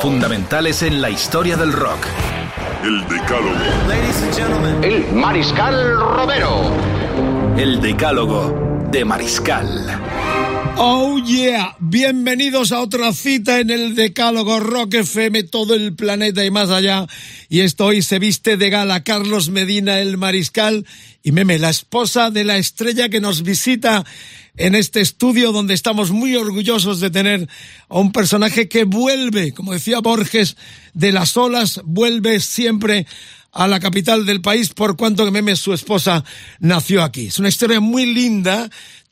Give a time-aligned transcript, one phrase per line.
[0.00, 2.06] Fundamentales en la historia del rock.
[2.82, 4.82] El Decálogo.
[4.82, 6.72] El Mariscal Romero.
[7.56, 10.00] El decálogo de Mariscal.
[10.76, 16.50] Oh yeah, bienvenidos a otra cita en el Decálogo Rock FM, todo el planeta y
[16.50, 17.06] más allá.
[17.48, 20.86] Y esto hoy se viste de gala Carlos Medina, el mariscal,
[21.22, 24.04] y Meme, la esposa de la estrella que nos visita
[24.58, 27.48] en este estudio donde estamos muy orgullosos de tener
[27.88, 30.56] a un personaje que vuelve, como decía Borges,
[30.94, 33.06] de las olas, vuelve siempre
[33.52, 36.24] a la capital del país por cuanto que Meme, su esposa,
[36.58, 37.28] nació aquí.
[37.28, 38.68] Es una historia muy linda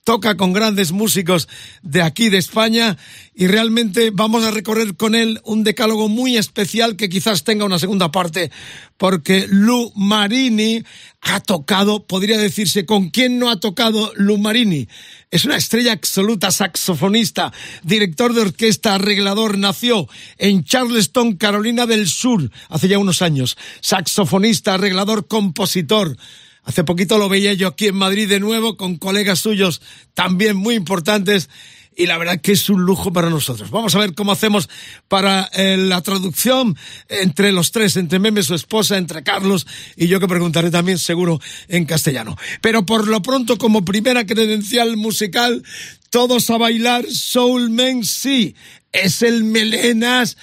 [0.07, 1.49] toca con grandes músicos
[1.83, 2.97] de aquí de España
[3.35, 7.81] y realmente vamos a recorrer con él un decálogo muy especial que quizás tenga una
[7.81, 8.53] segunda parte
[8.99, 10.85] porque Lu Marini
[11.23, 14.87] ha tocado, podría decirse, ¿con quién no ha tocado Lu Marini?
[15.29, 22.49] Es una estrella absoluta, saxofonista, director de orquesta, arreglador, nació en Charleston, Carolina del Sur,
[22.69, 23.57] hace ya unos años.
[23.81, 26.17] Saxofonista, arreglador, compositor.
[26.63, 29.83] Hace poquito lo veía yo aquí en Madrid de nuevo con colegas suyos
[30.15, 31.49] también muy importantes
[31.97, 33.71] y la verdad que es un lujo para nosotros.
[33.71, 34.69] Vamos a ver cómo hacemos
[35.09, 36.77] para eh, la traducción
[37.09, 39.67] entre los tres, entre Meme, su esposa, entre Carlos
[39.97, 42.37] y yo que preguntaré también seguro en castellano.
[42.61, 45.65] Pero por lo pronto, como primera credencial musical,
[46.11, 48.55] todos a bailar Soul Men sí.
[48.93, 50.37] Es el Melenas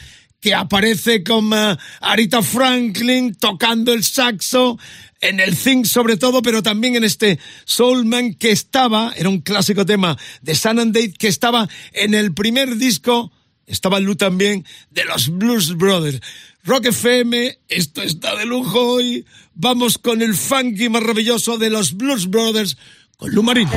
[0.43, 4.77] que aparece con uh, Arita Franklin tocando el saxo,
[5.21, 9.85] en el Think sobre todo, pero también en este Soulman que estaba, era un clásico
[9.85, 13.31] tema de Sun and Date, que estaba en el primer disco,
[13.65, 16.19] estaba Lu también, de los Blues Brothers.
[16.65, 19.25] Rock FM, esto está de lujo hoy,
[19.55, 22.77] vamos con el funky maravilloso de los Blues Brothers,
[23.15, 23.71] con Lu Marini.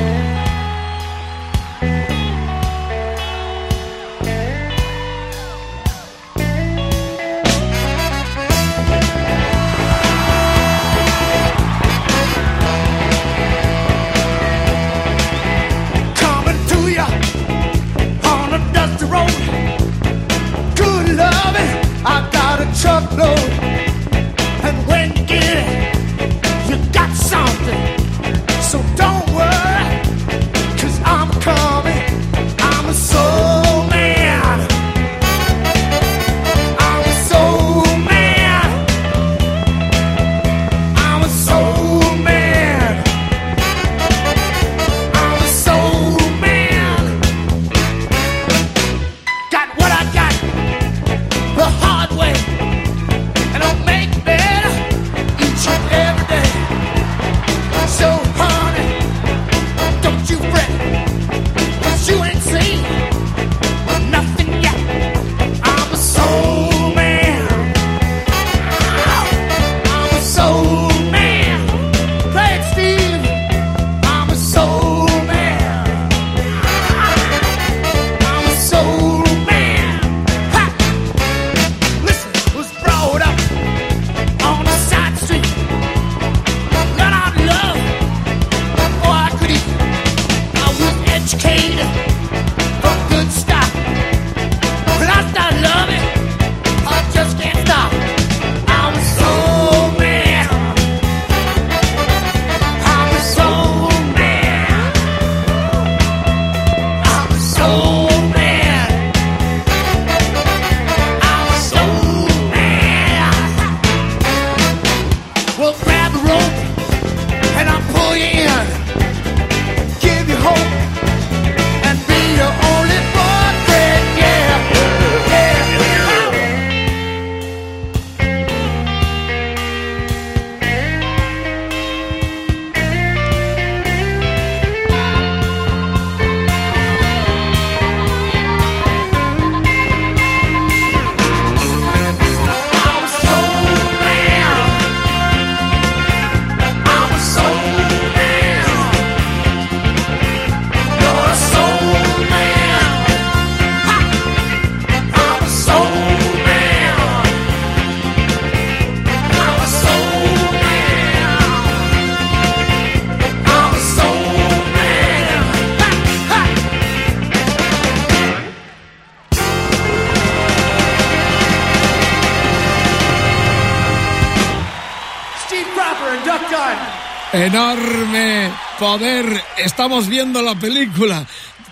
[177.36, 179.26] Enorme poder.
[179.58, 181.26] Estamos viendo la película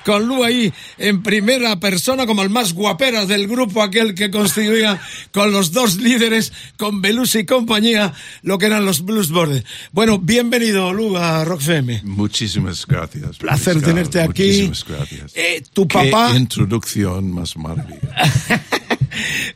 [0.05, 5.01] con Lu ahí en primera persona como el más guapera del grupo, aquel que constituía
[5.33, 8.13] con los dos líderes, con Belushi y compañía,
[8.43, 9.65] lo que eran los Blues Brothers.
[9.93, 12.03] Bueno, bienvenido Lu a Rock FM.
[12.05, 13.39] Muchísimas gracias.
[13.39, 14.67] Placer tenerte aquí.
[14.67, 15.33] Muchísimas gracias.
[15.35, 18.63] Eh, tu Qué papá, introducción más maravillosa.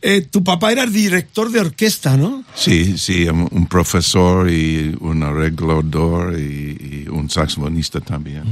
[0.02, 2.44] eh, tu papá era director de orquesta, ¿no?
[2.54, 8.44] Sí, sí, un profesor y un arreglador y, y un saxofonista también.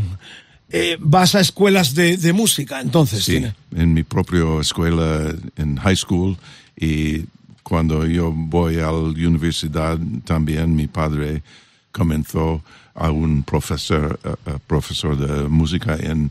[0.70, 3.24] Eh, vas a escuelas de, de música, entonces.
[3.24, 6.36] Sí, tiene- en mi propia escuela en high school
[6.78, 7.24] y
[7.62, 11.42] cuando yo voy a la universidad también mi padre
[11.92, 12.62] comenzó
[12.94, 14.18] a un profesor,
[14.66, 16.30] profesor de música en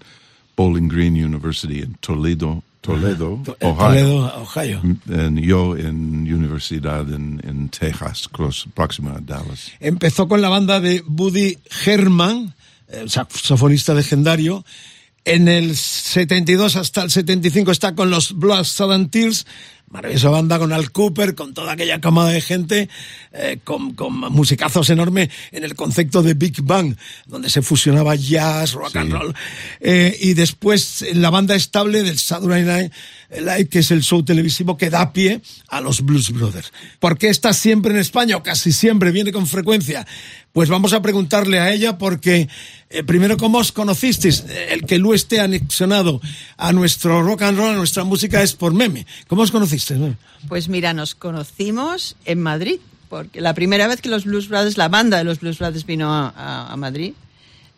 [0.58, 3.76] Bowling Green University en Toledo, Toledo, To- Ohio.
[3.78, 4.82] Toledo, Ohio.
[5.10, 9.72] En- yo en universidad en, en Texas, close, próxima a Dallas.
[9.80, 12.54] Empezó con la banda de Buddy Herman,
[12.88, 14.64] el saxofonista legendario.
[15.24, 19.48] En el 72 hasta el 75 está con los Blood, and Tears,
[19.90, 22.90] maravillosa banda con Al Cooper, con toda aquella camada de gente,
[23.32, 26.96] eh, con, con musicazos enormes en el concepto de Big Bang,
[27.26, 29.36] donde se fusionaba jazz, rock and roll.
[29.80, 32.94] Eh, y después la banda estable del Saturday Night
[33.30, 36.72] Live, que es el show televisivo que da pie a los Blues Brothers.
[37.00, 40.06] ¿Por qué está siempre en España o casi siempre viene con frecuencia?
[40.52, 42.48] Pues vamos a preguntarle a ella porque,
[42.90, 44.46] eh, primero, ¿cómo os conocisteis?
[44.70, 46.22] El que Lu esté anexionado
[46.56, 49.06] a nuestro rock and roll, a nuestra música, es por meme.
[49.28, 49.75] ¿Cómo os conocisteis?
[50.48, 52.80] Pues mira, nos conocimos en Madrid,
[53.10, 56.14] porque la primera vez que los Blues Brothers, la banda de los Blues Brothers vino
[56.14, 57.14] a, a- a Madrid,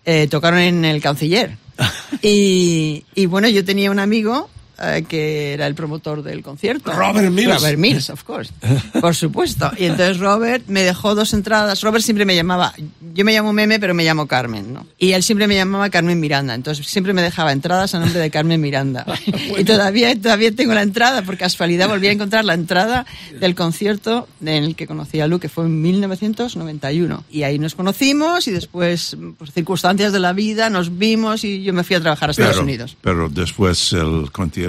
[0.05, 1.57] eh, tocaron en el Canciller.
[2.21, 4.49] y, y bueno, yo tenía un amigo
[4.79, 6.93] eh, que era el promotor del concierto.
[6.93, 7.55] Robert Mills.
[7.55, 8.53] Robert Mills, of course.
[9.01, 9.71] Por supuesto.
[9.75, 11.81] Y entonces Robert me dejó dos entradas.
[11.81, 12.75] Robert siempre me llamaba,
[13.15, 14.85] yo me llamo Meme, pero me llamo Carmen, ¿no?
[14.99, 16.53] Y él siempre me llamaba Carmen Miranda.
[16.53, 19.03] Entonces siempre me dejaba entradas a nombre de Carmen Miranda.
[19.57, 23.07] y todavía, todavía tengo la entrada, por casualidad volví a encontrar la entrada
[23.39, 27.23] del concierto en el que conocí a Lu, que fue en 1991.
[27.31, 31.73] Y ahí nos conocimos y después, por circunstancias de la vida, nos vimos y yo
[31.73, 32.97] me fui a trabajar a Estados pero, Unidos.
[33.01, 34.66] pero después del concierto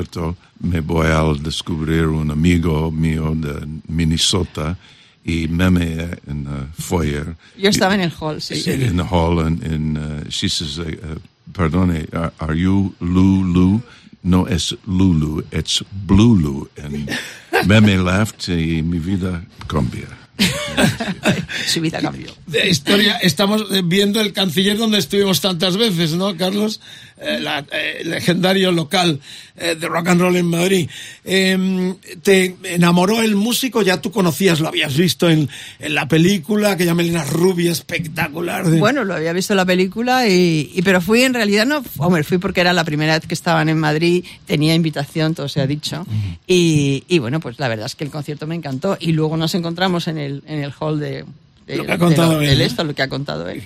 [0.60, 4.76] me voy a descubrir un amigo mío de Minnesota
[5.24, 7.36] y meme en el foyer.
[7.56, 8.54] Yo estaba en el hall, sí.
[8.66, 11.18] in the hall and, and uh, she says, uh, uh,
[11.52, 13.80] perdone, are, are you Lulu?
[14.24, 16.68] No, es Lulu, it's Blulu.
[16.82, 17.10] And
[17.66, 20.08] meme laughed y mi vida cambia.
[21.66, 22.30] Su vida cambió.
[22.46, 26.80] de historia, estamos viendo el canciller donde estuvimos tantas veces, ¿no, Carlos?
[27.20, 29.18] Eh, la, eh, legendario local
[29.56, 30.88] eh, de rock and roll en Madrid.
[31.24, 33.82] Eh, ¿Te enamoró el músico?
[33.82, 35.48] Ya tú conocías, lo habías visto en,
[35.80, 38.68] en la película, aquella melena rubia espectacular.
[38.68, 38.78] De...
[38.78, 42.22] Bueno, lo había visto en la película, y, y- pero fui en realidad, no, hombre,
[42.22, 45.66] fui porque era la primera vez que estaban en Madrid, tenía invitación, todo se ha
[45.66, 46.06] dicho,
[46.46, 49.54] y, y bueno, pues la verdad es que el concierto me encantó, y luego nos
[49.56, 51.24] encontramos en el, en el hall de,
[51.66, 52.64] de- Lo que ha de contado él, del ¿no?
[52.64, 53.62] esto, lo que ha contado él.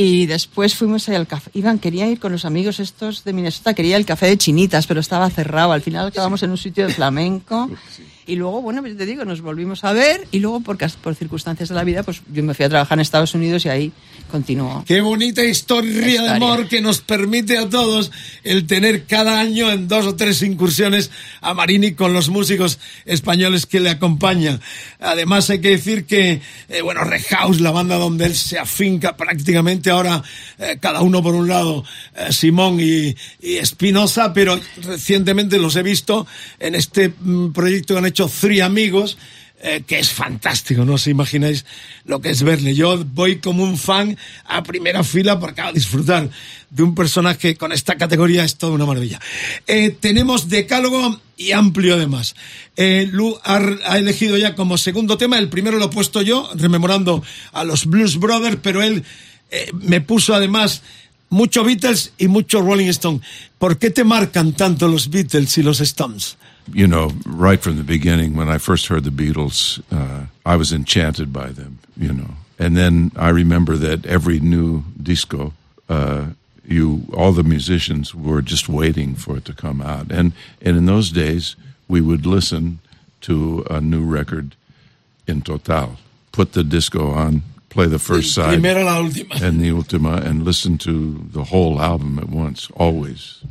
[0.00, 1.50] Y después fuimos ahí al café.
[1.54, 5.00] Iván quería ir con los amigos estos de Minnesota, quería el café de chinitas, pero
[5.00, 5.72] estaba cerrado.
[5.72, 7.68] Al final acabamos en un sitio de flamenco.
[8.28, 11.70] Y luego, bueno, pues te digo, nos volvimos a ver y luego, por, por circunstancias
[11.70, 13.92] de la vida, pues yo me fui a trabajar en Estados Unidos y ahí
[14.30, 14.84] continuó.
[14.86, 16.34] Qué bonita historia de Historia.
[16.34, 18.12] amor que nos permite a todos
[18.44, 23.64] el tener cada año en dos o tres incursiones a Marini con los músicos españoles
[23.64, 24.60] que le acompañan.
[25.00, 29.88] Además hay que decir que, eh, bueno, Rehouse, la banda donde él se afinca prácticamente
[29.88, 30.22] ahora,
[30.58, 31.82] eh, cada uno por un lado,
[32.14, 36.26] eh, Simón y, y Espinosa, pero recientemente los he visto
[36.58, 39.16] en este mm, proyecto que han hecho Three Amigos,
[39.60, 41.64] eh, que es fantástico, no os imagináis
[42.04, 42.74] lo que es verle.
[42.74, 46.30] Yo voy como un fan a primera fila porque a disfrutar
[46.70, 49.20] de un personaje con esta categoría es toda una maravilla.
[49.66, 52.34] Eh, tenemos decálogo y amplio además.
[52.76, 56.50] Eh, Lu ha, ha elegido ya como segundo tema, el primero lo he puesto yo,
[56.54, 57.22] rememorando
[57.52, 59.04] a los Blues Brothers, pero él
[59.50, 60.82] eh, me puso además
[61.30, 63.20] mucho Beatles y mucho Rolling Stone.
[63.58, 66.36] ¿Por qué te marcan tanto los Beatles y los Stones?
[66.72, 70.72] You know, right from the beginning, when I first heard the Beatles, uh, I was
[70.72, 72.30] enchanted by them, you know.
[72.58, 75.52] And then I remember that every new disco,
[75.88, 76.26] uh,
[76.66, 80.10] you, all the musicians were just waiting for it to come out.
[80.10, 81.56] And, and in those days,
[81.86, 82.80] we would listen
[83.22, 84.56] to a new record
[85.26, 85.96] in total,
[86.32, 88.54] put the disco on, play the first side.
[89.42, 93.42] And the Ultima and listen to the whole album at once, always.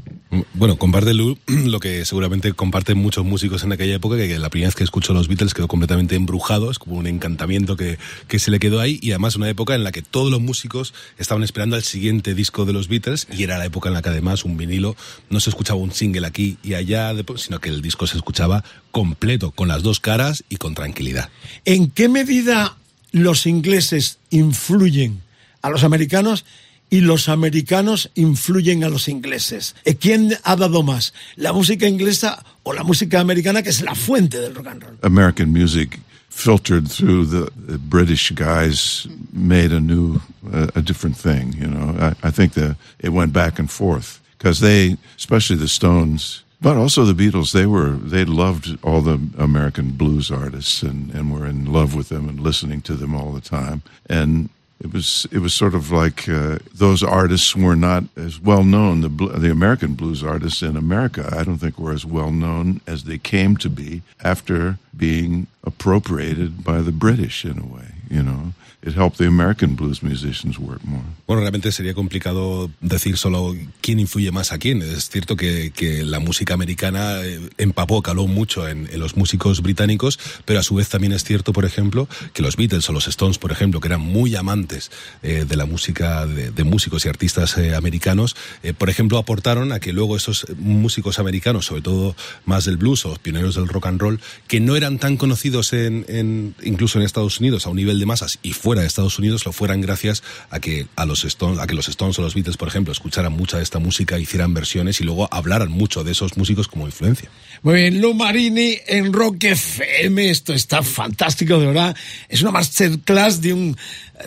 [0.53, 4.67] Bueno, con Bardelou lo que seguramente comparten muchos músicos en aquella época, que la primera
[4.67, 8.51] vez que escuchó los Beatles quedó completamente embrujado, es como un encantamiento que, que se
[8.51, 11.75] le quedó ahí, y además una época en la que todos los músicos estaban esperando
[11.75, 14.57] al siguiente disco de los Beatles, y era la época en la que además un
[14.57, 14.97] vinilo
[15.29, 19.51] no se escuchaba un single aquí y allá, sino que el disco se escuchaba completo,
[19.51, 21.29] con las dos caras y con tranquilidad.
[21.63, 22.75] ¿En qué medida
[23.11, 25.21] los ingleses influyen
[25.61, 26.45] a los americanos
[26.89, 29.75] y los americanos influyen a los ingleses.
[29.99, 31.13] ¿Quién ha dado más?
[31.35, 34.97] ¿La música inglesa o la música americana, que es la fuente del rock and roll?
[35.01, 37.51] American music filtered through the,
[37.89, 40.21] British guys made a new,
[40.53, 41.53] uh, a different thing.
[41.53, 45.67] You know, I, I think that it went back and forth because they, especially the
[45.67, 51.11] Stones, but also the Beatles, they were they loved all the American blues artists and,
[51.13, 53.81] and were in love with them and listening to them all the time.
[54.09, 54.49] And
[54.79, 59.01] it was it was sort of like uh, those artists were not as well known.
[59.01, 63.03] The the American blues artists in America, I don't think, were as well known as
[63.03, 67.95] they came to be after being appropriated by the British in a way.
[68.09, 68.53] You know,
[68.83, 71.03] it helped the American blues musicians work more.
[71.25, 74.81] Bueno, realmente sería complicado decir solo quién influye más a quién.
[74.81, 79.61] Es cierto que, que la música americana eh, empapó, caló mucho en, en, los músicos
[79.61, 83.07] británicos, pero a su vez también es cierto, por ejemplo, que los Beatles o los
[83.07, 84.91] Stones, por ejemplo, que eran muy amantes
[85.23, 89.71] eh, de la música de, de, músicos y artistas eh, americanos, eh, por ejemplo, aportaron
[89.71, 92.15] a que luego esos músicos americanos, sobre todo
[92.45, 96.05] más del blues o pioneros del rock and roll, que no eran tan conocidos en,
[96.07, 99.45] en incluso en Estados Unidos a un nivel de masas y fuera de Estados Unidos,
[99.45, 102.57] lo fueran gracias a que a los Stones, a que los Stones o los Beatles,
[102.57, 106.37] por ejemplo, escucharan mucha de esta música, hicieran versiones y luego hablaran mucho de esos
[106.37, 107.29] músicos como influencia.
[107.61, 111.95] Muy bien, Lu Marini en Rock FM, esto está fantástico, de verdad.
[112.29, 113.77] Es una masterclass de un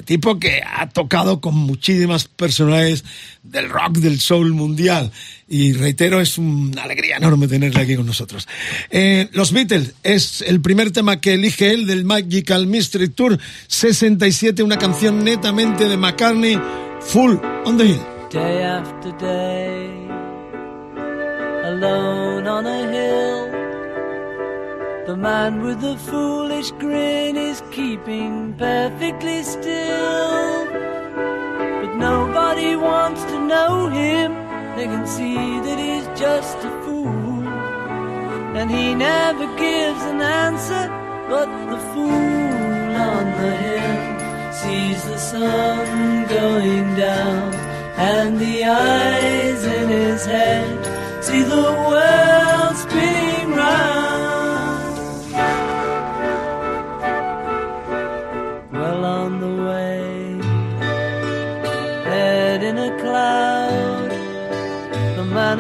[0.04, 3.04] tipo que ha tocado con muchísimas personalidades
[3.42, 5.10] del rock, del soul mundial.
[5.52, 8.46] Y reitero, es una alegría enorme tenerle aquí con nosotros.
[8.88, 14.62] Eh, los Beatles es el primer tema que elige él del Magical Mystery Tour 67,
[14.62, 16.56] una canción netamente de McCartney,
[17.00, 18.00] Full on the Hill.
[18.30, 19.90] Day after day,
[21.64, 23.50] alone on a hill.
[25.08, 30.66] The man with the foolish grin is keeping perfectly still.
[31.80, 34.39] But nobody wants to know him.
[34.80, 37.46] They can see that he's just a fool.
[38.58, 40.84] And he never gives an answer,
[41.28, 47.52] but the fool on the hill sees the sun going down.
[48.12, 52.49] And the eyes in his head see the world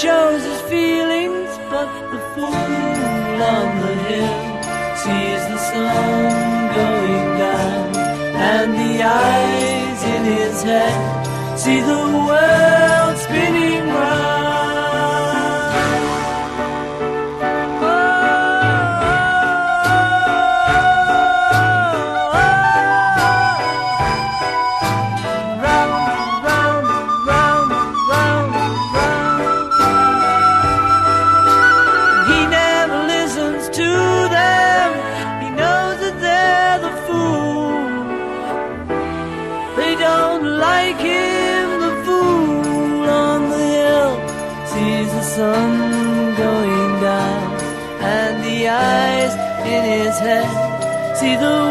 [0.00, 4.36] Shows his feelings, but the fool on the hill
[4.96, 7.96] sees the sun going down,
[8.34, 12.79] and the eyes in his head see the world
[51.20, 51.69] see the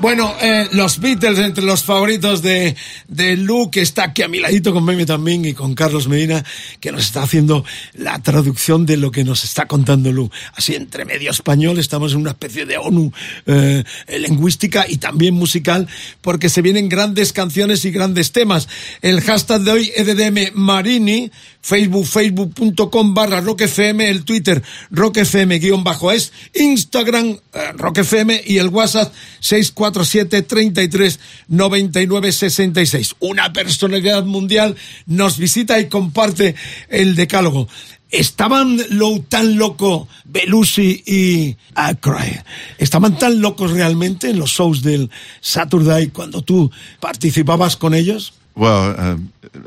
[0.00, 2.74] Bueno, eh, los Beatles entre los favoritos de,
[3.06, 6.42] de Lu, que está aquí a mi ladito con Meme también y con Carlos Medina,
[6.80, 10.30] que nos está haciendo la traducción de lo que nos está contando Lu.
[10.54, 13.12] Así entre medio español, estamos en una especie de ONU
[13.44, 15.86] eh, lingüística y también musical,
[16.22, 18.68] porque se vienen grandes canciones y grandes temas.
[19.02, 21.30] El hashtag de hoy, EDDM Marini,
[21.60, 28.68] Facebook, facebook.com barra roquefm, el Twitter roquefm guion bajo es, Instagram eh, roquefm y el
[28.68, 33.16] WhatsApp 647 33 99 66.
[33.20, 36.54] Una personalidad mundial nos visita y comparte
[36.88, 37.68] el decálogo.
[38.10, 42.40] ¿Estaban lo, tan loco Belushi y Aykroyd?
[42.78, 48.32] ¿Estaban tan locos realmente en los shows del Saturday cuando tú participabas con ellos?
[48.56, 49.16] Well, uh,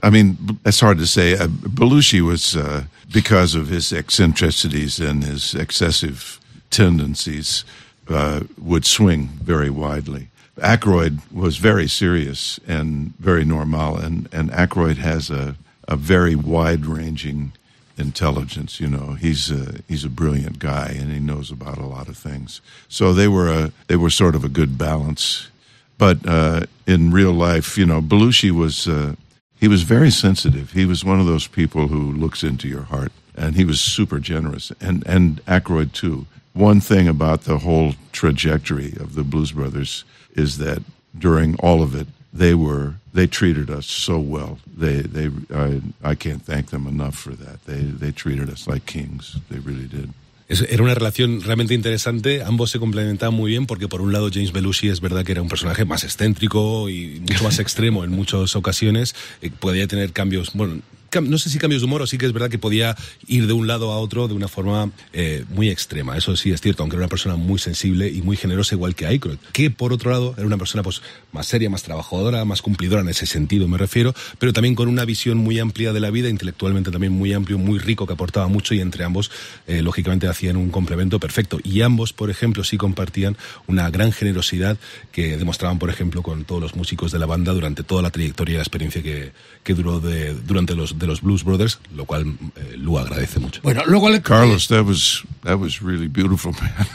[0.03, 1.34] I mean, it's hard to say.
[1.34, 6.38] Uh, Belushi was, uh, because of his eccentricities and his excessive
[6.70, 7.63] tendencies,
[8.10, 10.27] uh, would swing very widely.
[10.57, 15.55] Aykroyd was very serious and very normal, and, and Aykroyd has a,
[15.88, 17.53] a very wide ranging
[17.98, 18.79] intelligence.
[18.79, 22.17] You know, he's a, he's a brilliant guy, and he knows about a lot of
[22.17, 22.62] things.
[22.88, 25.50] So they were a they were sort of a good balance.
[25.98, 29.15] But uh, in real life, you know, Belushi was uh,
[29.60, 30.74] he was very sensitive.
[30.74, 34.19] He was one of those people who looks into your heart, and he was super
[34.19, 34.72] generous.
[34.79, 36.27] And and Aykroyd too.
[36.53, 40.05] One thing about the whole trajectory of the Blues Brothers
[40.36, 40.83] is that
[41.17, 44.60] during all of it, they were they treated us so well.
[44.77, 47.65] They they I, I can't thank them enough for that.
[47.65, 49.38] They they treated us like kings.
[49.50, 50.10] They really did.
[50.50, 54.51] Era una relación realmente interesante, ambos se complementaban muy bien porque por un lado James
[54.51, 58.55] Belushi es verdad que era un personaje más excéntrico y mucho más extremo en muchas
[58.55, 60.81] ocasiones, eh, podía tener cambios, bueno,
[61.22, 62.96] no sé si cambios de humor o sí que es verdad que podía
[63.27, 66.18] ir de un lado a otro de una forma eh, muy extrema.
[66.18, 69.05] Eso sí es cierto, aunque era una persona muy sensible y muy generosa, igual que
[69.05, 73.01] Aykroyd, que por otro lado era una persona pues, más seria, más trabajadora, más cumplidora
[73.01, 76.29] en ese sentido, me refiero, pero también con una visión muy amplia de la vida,
[76.29, 79.31] intelectualmente también muy amplio, muy rico, que aportaba mucho y entre ambos,
[79.68, 81.59] eh, lógicamente, hacían un complemento perfecto.
[81.64, 84.77] Y ambos, por ejemplo, sí compartían una gran generosidad
[85.11, 88.53] que demostraban, por ejemplo, con todos los músicos de la banda durante toda la trayectoria
[88.53, 89.31] y la experiencia que,
[89.64, 93.61] que duró de, durante los de los Blues Brothers, lo cual eh, Lu agradece mucho.
[93.61, 94.22] Bueno, luego le...
[94.22, 96.87] Carlos, that was that was really beautiful, man.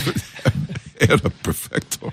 [0.98, 2.12] Era perfecto.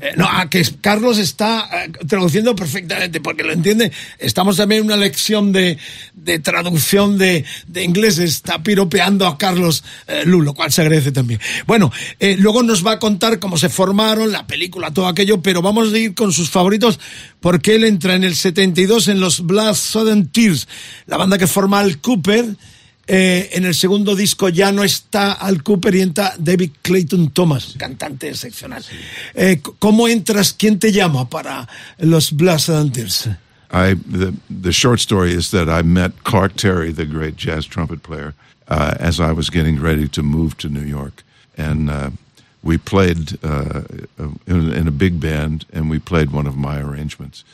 [0.00, 3.90] Eh, no, a que Carlos está eh, traduciendo perfectamente, porque lo entiende.
[4.18, 5.78] Estamos también en una lección de,
[6.12, 8.18] de traducción de, de, inglés.
[8.18, 11.40] Está piropeando a Carlos eh, Lu, lo cual se agradece también.
[11.66, 15.62] Bueno, eh, luego nos va a contar cómo se formaron, la película, todo aquello, pero
[15.62, 17.00] vamos a ir con sus favoritos,
[17.40, 20.68] porque él entra en el 72 en los Blood, Sudden Tears,
[21.06, 22.54] la banda que forma Al Cooper.
[23.06, 27.74] Eh, en el segundo disco ya no está Al Cooper y entra David Clayton Thomas,
[27.76, 28.84] cantante excepcional.
[29.34, 30.52] Eh, ¿Cómo entras?
[30.52, 33.28] ¿Quién te llama para los Blast Tears?
[33.72, 38.02] I the the short story is that I met Clark Terry, the great jazz trumpet
[38.02, 38.34] player,
[38.68, 41.24] uh, as I was getting ready to move to New York,
[41.56, 42.10] and uh,
[42.62, 43.82] we played uh,
[44.46, 47.44] in, in a big band, and we played one of my arrangements.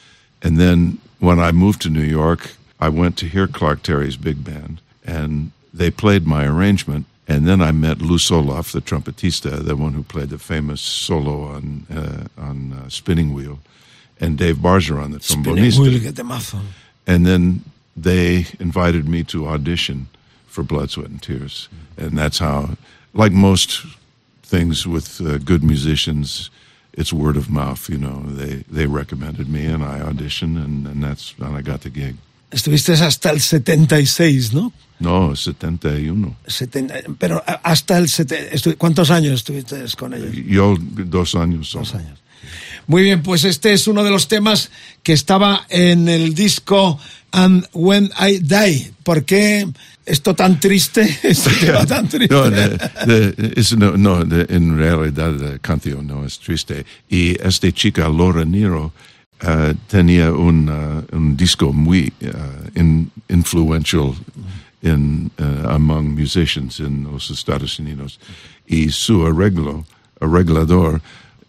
[0.42, 4.44] And then when I moved to New York, I went to hear Clark Terry's big
[4.44, 7.06] band and they played my arrangement.
[7.30, 11.42] And then I met Lou Soloff, the trumpetista, the one who played the famous solo
[11.44, 13.58] on uh, on uh, Spinning Wheel,
[14.18, 15.78] and Dave Bargeron, the trombonista.
[17.06, 20.06] And then they invited me to audition
[20.46, 22.76] for Blood, Sweat, and Tears, and that's how,
[23.12, 23.84] like most
[24.42, 26.50] things with uh, good musicians,
[26.94, 27.90] it's word of mouth.
[27.90, 31.82] You know, they they recommended me, and I auditioned, and, and that's and I got
[31.82, 32.16] the gig.
[32.50, 34.72] Estuviste hasta el 76, ¿no?
[35.00, 36.36] No, 71.
[36.46, 38.08] Seten, pero hasta el...
[38.08, 40.34] Seten, ¿Cuántos años estuviste con ellos?
[40.46, 41.72] Yo dos años.
[41.72, 42.18] Dos años.
[42.86, 44.70] Muy bien, pues este es uno de los temas
[45.02, 46.98] que estaba en el disco
[47.32, 48.92] And When I Die.
[49.02, 49.68] ¿Por qué
[50.06, 51.18] esto tan triste?
[51.22, 52.34] Este tema tan triste.
[52.34, 56.86] No, de, de, es, no, no de, en realidad la canción no es triste.
[57.10, 58.92] Y esta chica, Laura Nero,
[59.42, 64.16] uh, tenía un, uh, un disco muy uh, in, influential
[64.80, 65.30] in
[65.64, 68.18] among musicians in los Estados Unidos.
[68.68, 69.84] Y su arreglo,
[70.20, 71.00] arreglador,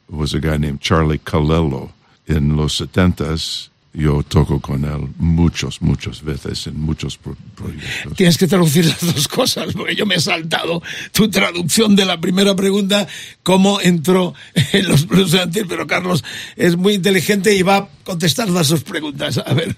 [0.09, 1.91] was a guy named Charlie Calello.
[2.25, 8.13] In los setentas, yo toco con él muchos, muchas veces en muchos pro proyectos.
[8.15, 12.21] Tienes que traducir las dos cosas, porque yo me he saltado tu traducción de la
[12.21, 13.07] primera pregunta,
[13.41, 14.35] cómo entró
[14.73, 16.23] en los blues antes, pero Carlos
[16.55, 19.37] es muy inteligente y va a contestar las dos preguntas.
[19.37, 19.75] A ver.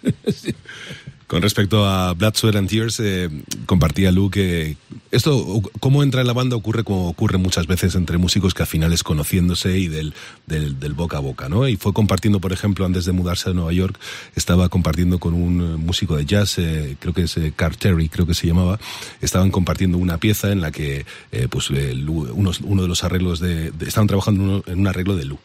[1.32, 3.30] Con respecto a Blood, Sweat and Tears, eh,
[3.66, 4.76] compartía Lu que
[5.12, 8.68] Esto, cómo entra en la banda, ocurre como ocurre muchas veces entre músicos que al
[8.68, 10.14] final es conociéndose y del,
[10.46, 11.70] del, boca a boca, ¿no?
[11.70, 13.98] Y fue compartiendo, por ejemplo, antes de mudarse a Nueva York,
[14.36, 18.28] estaba compartiendo con un músico de jazz, eh, creo que es eh, Carl Terry, creo
[18.28, 18.78] que se llamaba,
[19.22, 24.08] estaban compartiendo una pieza en la que, eh, pues, uno de los arreglos de, estaban
[24.08, 25.40] trabajando en un arreglo de Lou.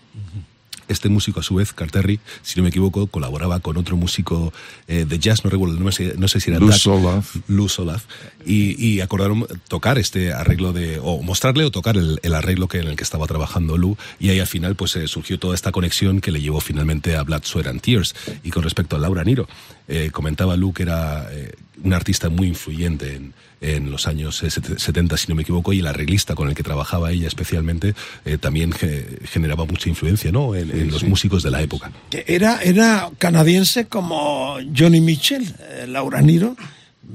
[0.89, 4.53] Este músico, a su vez, Carterri, si no me equivoco, colaboraba con otro músico
[4.89, 7.37] eh, de jazz, no recuerdo, no, sé, no sé si era Lou Solaf.
[7.49, 8.05] Lou Solaf.
[8.45, 12.79] Y, y, acordaron tocar este arreglo de, o mostrarle o tocar el, el, arreglo que,
[12.79, 13.97] en el que estaba trabajando Lou.
[14.21, 17.23] Y ahí al final, pues eh, surgió toda esta conexión que le llevó finalmente a
[17.25, 18.15] Blood, Sweat and Tears.
[18.45, 19.49] Y con respecto a Laura Niro,
[19.89, 25.17] eh, comentaba Lou que era eh, un artista muy influyente en, en los años 70,
[25.17, 28.73] si no me equivoco, y el arreglista con el que trabajaba ella especialmente eh, también
[28.73, 30.55] ge generaba mucha influencia ¿no?
[30.55, 31.07] en, en los sí.
[31.07, 31.91] músicos de la época.
[32.11, 36.57] Era, era canadiense como Johnny Mitchell, eh, Laura Niro.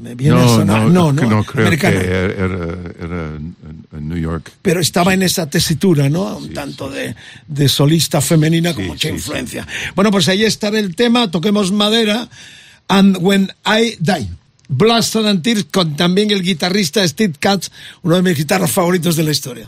[0.02, 0.82] Me viene no, a sonar.
[0.84, 3.36] No, no, no, no creo que era, era,
[3.92, 4.50] en New York.
[4.62, 6.38] Pero estaba en esa tesitura, ¿no?
[6.38, 7.14] Un tanto de,
[7.48, 9.68] de, solista femenina con mucha influencia.
[9.94, 12.30] Bueno, pues ahí está el tema, toquemos madera.
[12.88, 14.30] And When I Die.
[14.72, 17.70] Blast and Tears con también el guitarrista Steve Katz,
[18.04, 19.66] uno de mis guitarras favoritos de la historia.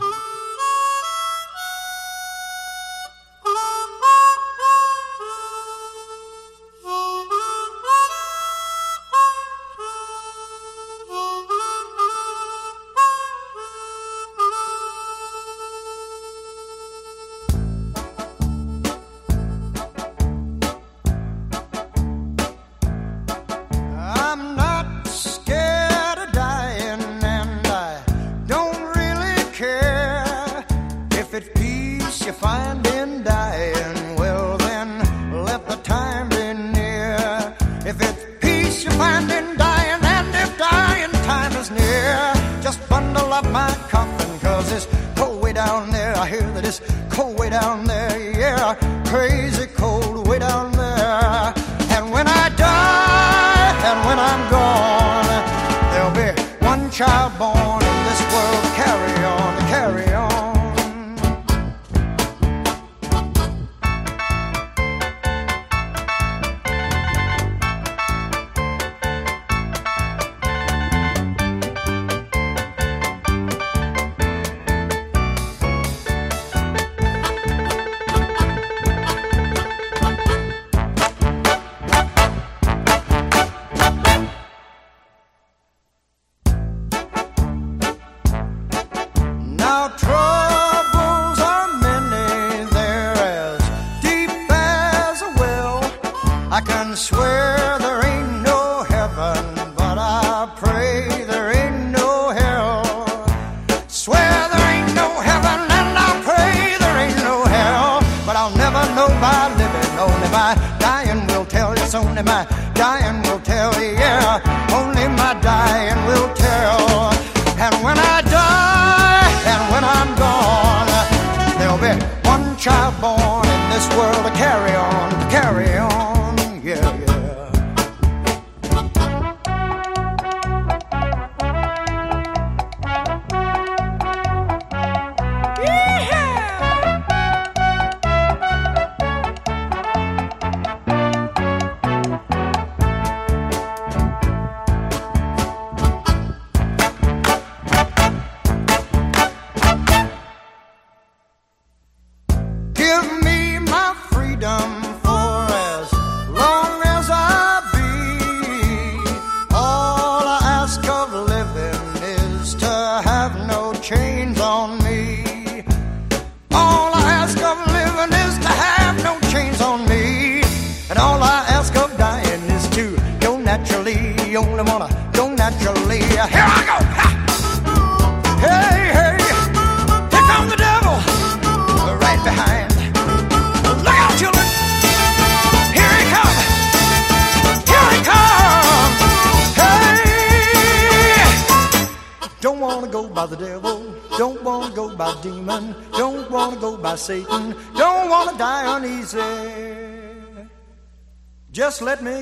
[201.74, 202.13] Just let me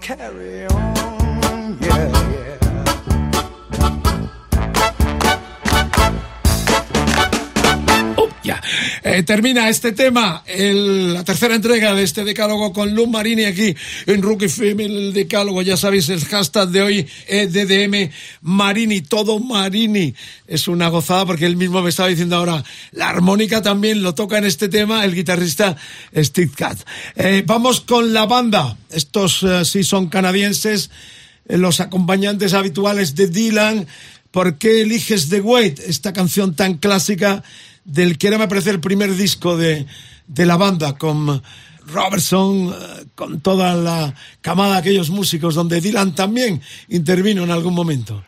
[0.00, 2.17] carry on, yeah,
[9.18, 13.74] Eh, termina este tema, el- la tercera entrega de este decálogo con Luz Marini aquí
[14.06, 19.40] en Rock FM, el decálogo, ya sabéis, el hashtag de hoy es DDM Marini, todo
[19.40, 20.14] Marini.
[20.46, 24.38] Es una gozada porque él mismo me estaba diciendo ahora, la armónica también lo toca
[24.38, 25.76] en este tema el guitarrista
[26.14, 26.78] Steve Cat.
[27.16, 30.90] Eh, vamos con la banda, estos eh, sí son canadienses,
[31.48, 33.88] los acompañantes habituales de Dylan.
[34.30, 37.42] ¿Por qué eliges The Wait, esta canción tan clásica
[37.88, 39.86] del que era, me parece, el primer disco de,
[40.26, 41.42] de la banda, con
[41.86, 47.74] Robertson, eh, con toda la camada de aquellos músicos, donde Dylan también intervino en algún
[47.74, 48.22] momento?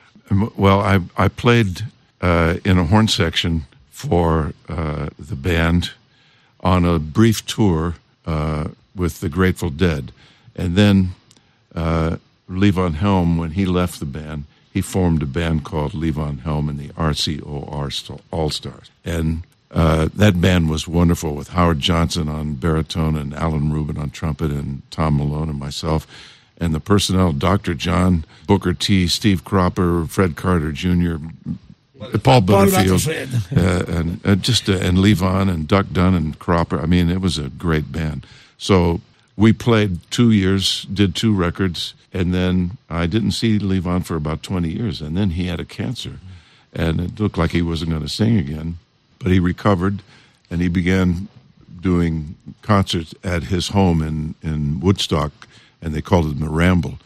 [0.56, 1.84] Well, I I played
[2.22, 5.90] uh, in a horn section for uh, the band
[6.60, 7.96] on a brief tour
[8.26, 10.12] uh, with the Grateful Dead,
[10.56, 11.14] and then
[11.74, 12.16] uh,
[12.48, 16.78] Levon Helm, when he left the band, he formed a band called Levon Helm and
[16.78, 23.16] the RCOR All Stars, and uh, that band was wonderful with Howard Johnson on baritone
[23.16, 26.06] and Alan Rubin on trumpet and Tom Malone and myself
[26.60, 27.74] and the personnel, Dr.
[27.74, 31.16] John, Booker T, Steve Cropper, Fred Carter Jr.,
[32.22, 33.06] Paul Butterfield,
[33.56, 36.80] uh, and uh, just uh, and Levon and Duck Dunn and Cropper.
[36.80, 38.26] I mean, it was a great band.
[38.56, 39.02] So
[39.36, 44.42] we played two years, did two records, and then I didn't see Levon for about
[44.42, 46.20] twenty years, and then he had a cancer,
[46.72, 48.78] and it looked like he wasn't going to sing again,
[49.20, 50.02] but he recovered,
[50.50, 51.28] and he began
[51.80, 55.46] doing concerts at his home in in Woodstock,
[55.80, 56.98] and they called it the Ramble,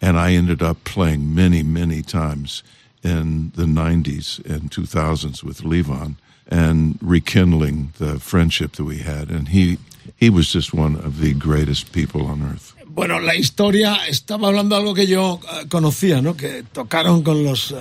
[0.00, 2.62] and I ended up playing many many times
[3.02, 9.30] in the 90s and 2000s with Levon and rekindling the friendship that we had.
[9.30, 9.78] And he
[10.16, 14.74] he was just one of the greatest people on earth Bueno, la historia, estaba hablando
[14.74, 16.36] de algo que yo eh, conocía, ¿no?
[16.36, 17.76] Que tocaron con los, eh,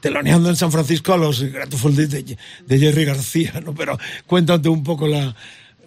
[0.00, 3.74] teloneando en San Francisco a los Grateful Dead de, de Jerry García, ¿no?
[3.74, 5.34] Pero cuéntate un poco la,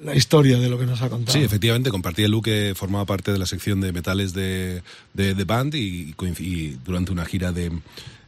[0.03, 1.37] la historia de lo que nos ha contado.
[1.37, 4.81] Sí, efectivamente, compartía Luke que formaba parte de la sección de metales de,
[5.13, 7.71] de, de Band y, coinc- y durante una gira de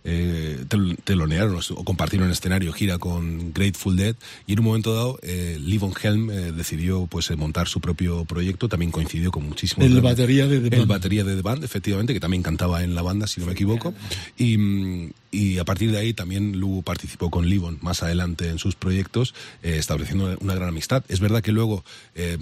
[0.06, 4.16] eh, tel- telonearon o compartieron escenario gira con Grateful Dead
[4.48, 5.58] y en un momento dado eh,
[6.04, 10.48] Helm eh, decidió pues eh, montar su propio proyecto, también coincidió con muchísimos El batería
[10.48, 10.88] de The el Band.
[10.90, 13.94] batería de The Band, efectivamente, que también cantaba en la banda, si no me equivoco.
[14.38, 18.60] Y, mm, y a partir de ahí también Lu participó con Livon más adelante en
[18.60, 21.04] sus proyectos, eh, estableciendo una gran amistad.
[21.10, 21.84] Es verdad que luego
[22.16, 22.38] eh,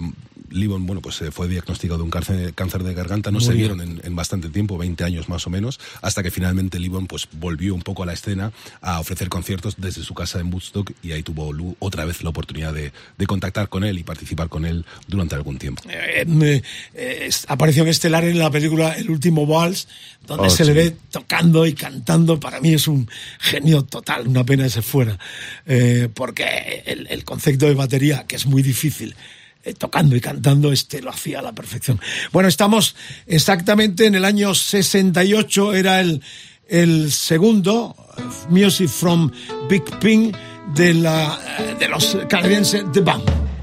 [0.50, 3.52] Livon, bueno, pues eh, fue diagnosticado de un cáncer, cáncer de garganta, no Muy se
[3.54, 3.76] bien.
[3.76, 7.28] vieron en, en bastante tiempo, 20 años más o menos, hasta que finalmente Livon pues
[7.32, 11.12] volvió un poco a la escena a ofrecer conciertos desde su casa en Woodstock y
[11.12, 14.64] ahí tuvo Lu otra vez la oportunidad de, de contactar con él y participar con
[14.64, 15.82] él durante algún tiempo.
[15.88, 16.62] Eh, eh,
[16.94, 19.88] eh, aparición estelar en la película El último vals,
[20.26, 20.76] donde Oh, se le sí.
[20.90, 22.38] ve tocando y cantando.
[22.38, 25.18] Para mí es un genio total, una pena que se fuera.
[25.66, 29.14] Eh, porque el, concepto de batería, que es muy difícil,
[29.62, 32.00] eh, tocando y cantando, este lo hacía a la perfección.
[32.32, 36.22] Bueno, estamos exactamente en el año 68, era el,
[36.68, 39.30] el segundo eh, Music from
[39.68, 40.36] Big Pink
[40.74, 41.38] de, la,
[41.78, 43.53] de los canadienses The Band.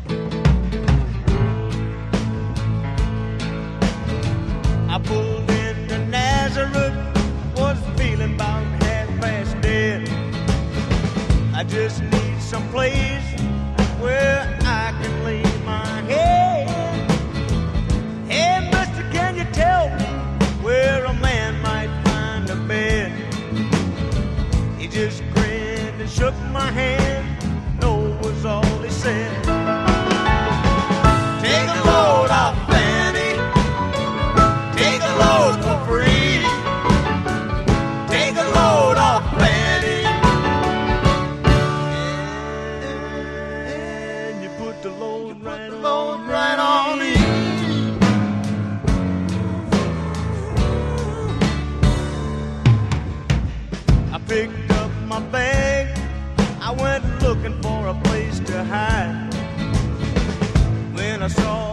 [61.22, 61.71] When I saw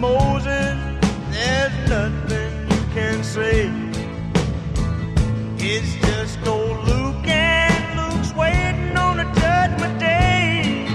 [0.00, 0.78] Moses,
[1.30, 3.70] there's nothing you can say.
[5.58, 10.88] It's just old Luke and Luke's waiting on a judgment day.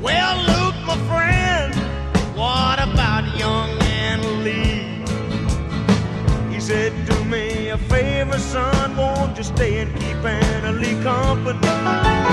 [0.00, 1.74] Well, Luke, my friend,
[2.34, 5.04] what about young Anna Lee?
[6.54, 12.23] He said, Do me a favor, son, won't you stay and keep Anna Lee company?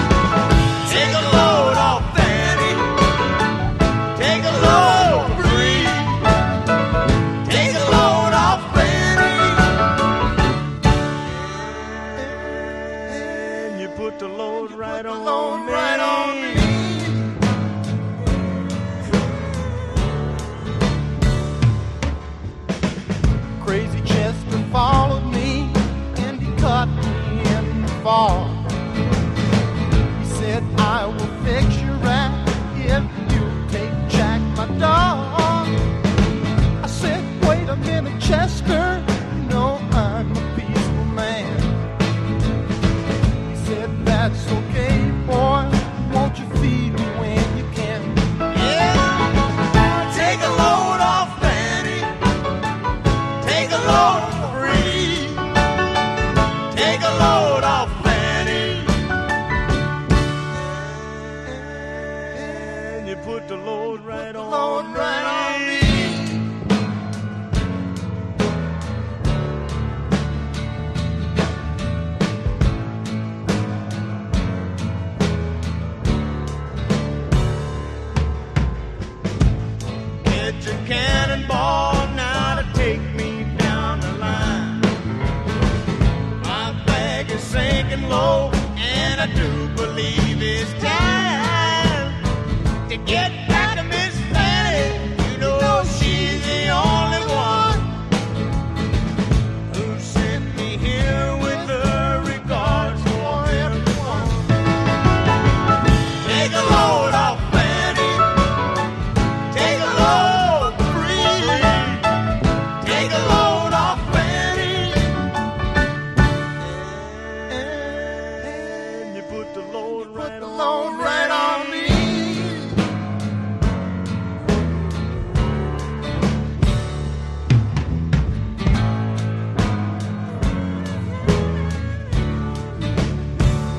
[119.53, 121.87] And you put the load right on, right on me.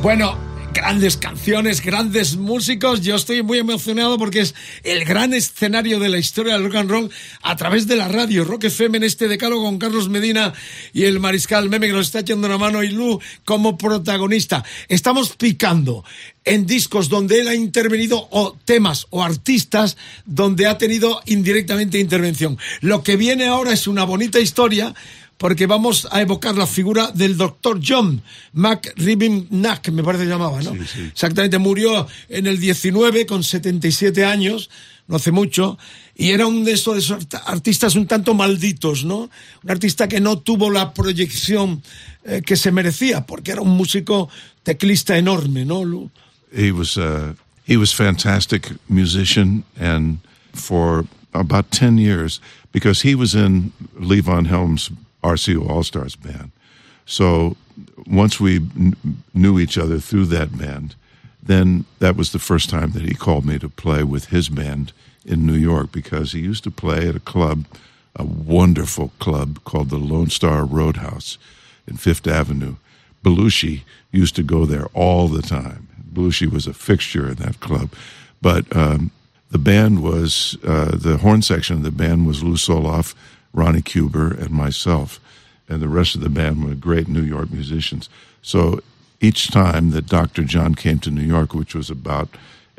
[0.03, 0.37] Bueno,
[0.93, 3.01] grandes canciones, grandes músicos.
[3.01, 6.91] Yo estoy muy emocionado porque es el gran escenario de la historia del rock and
[6.91, 8.45] roll a través de la radio.
[8.45, 10.53] Rock FM en este decálogo con Carlos Medina
[10.93, 14.67] y el mariscal Meme que nos está echando una mano y Lu como protagonista.
[14.87, 16.05] Estamos picando
[16.45, 22.59] en discos donde él ha intervenido o temas o artistas donde ha tenido indirectamente intervención.
[22.83, 24.95] Lo que viene ahora es una bonita historia
[25.43, 30.73] porque vamos a evocar la figura del doctor John McRibin-Nack, me parece que llamaba, ¿no?
[31.11, 34.71] Exactamente, murió en el 19 con 77 años,
[35.09, 35.79] no hace mucho,
[36.15, 39.31] y era uno de esos art- artistas un tanto malditos, ¿no?
[39.65, 41.83] Un artista que no tuvo la proyección
[42.25, 44.29] eh, que se merecía, porque era un músico
[44.63, 45.85] teclista enorme, ¿no?
[45.85, 46.11] Lu?
[46.55, 47.35] he was uh,
[47.67, 50.19] he was fantastic musician and
[50.55, 52.41] for about 10 years
[52.73, 54.91] because he was in Levon Helm's
[55.23, 56.51] RCO All Stars band.
[57.07, 57.57] So
[58.07, 58.97] once we kn-
[59.35, 60.95] knew each other through that band,
[61.43, 64.93] then that was the first time that he called me to play with his band
[65.25, 67.65] in New York because he used to play at a club,
[68.17, 71.39] a wonderful club called the Lone Star Roadhouse
[71.87, 72.77] in Fifth Avenue.
[73.25, 75.89] Belushi used to go there all the time.
[76.13, 77.93] Belushi was a fixture in that club.
[78.41, 79.11] But um,
[79.51, 83.15] the band was, uh, the horn section of the band was Lou Soloff,
[83.53, 85.21] Ronnie Cuber, and myself.
[85.69, 88.09] And the rest of the band were great New York musicians.
[88.43, 88.81] So
[89.21, 90.43] each time that Dr.
[90.45, 92.29] John came to New York, which was about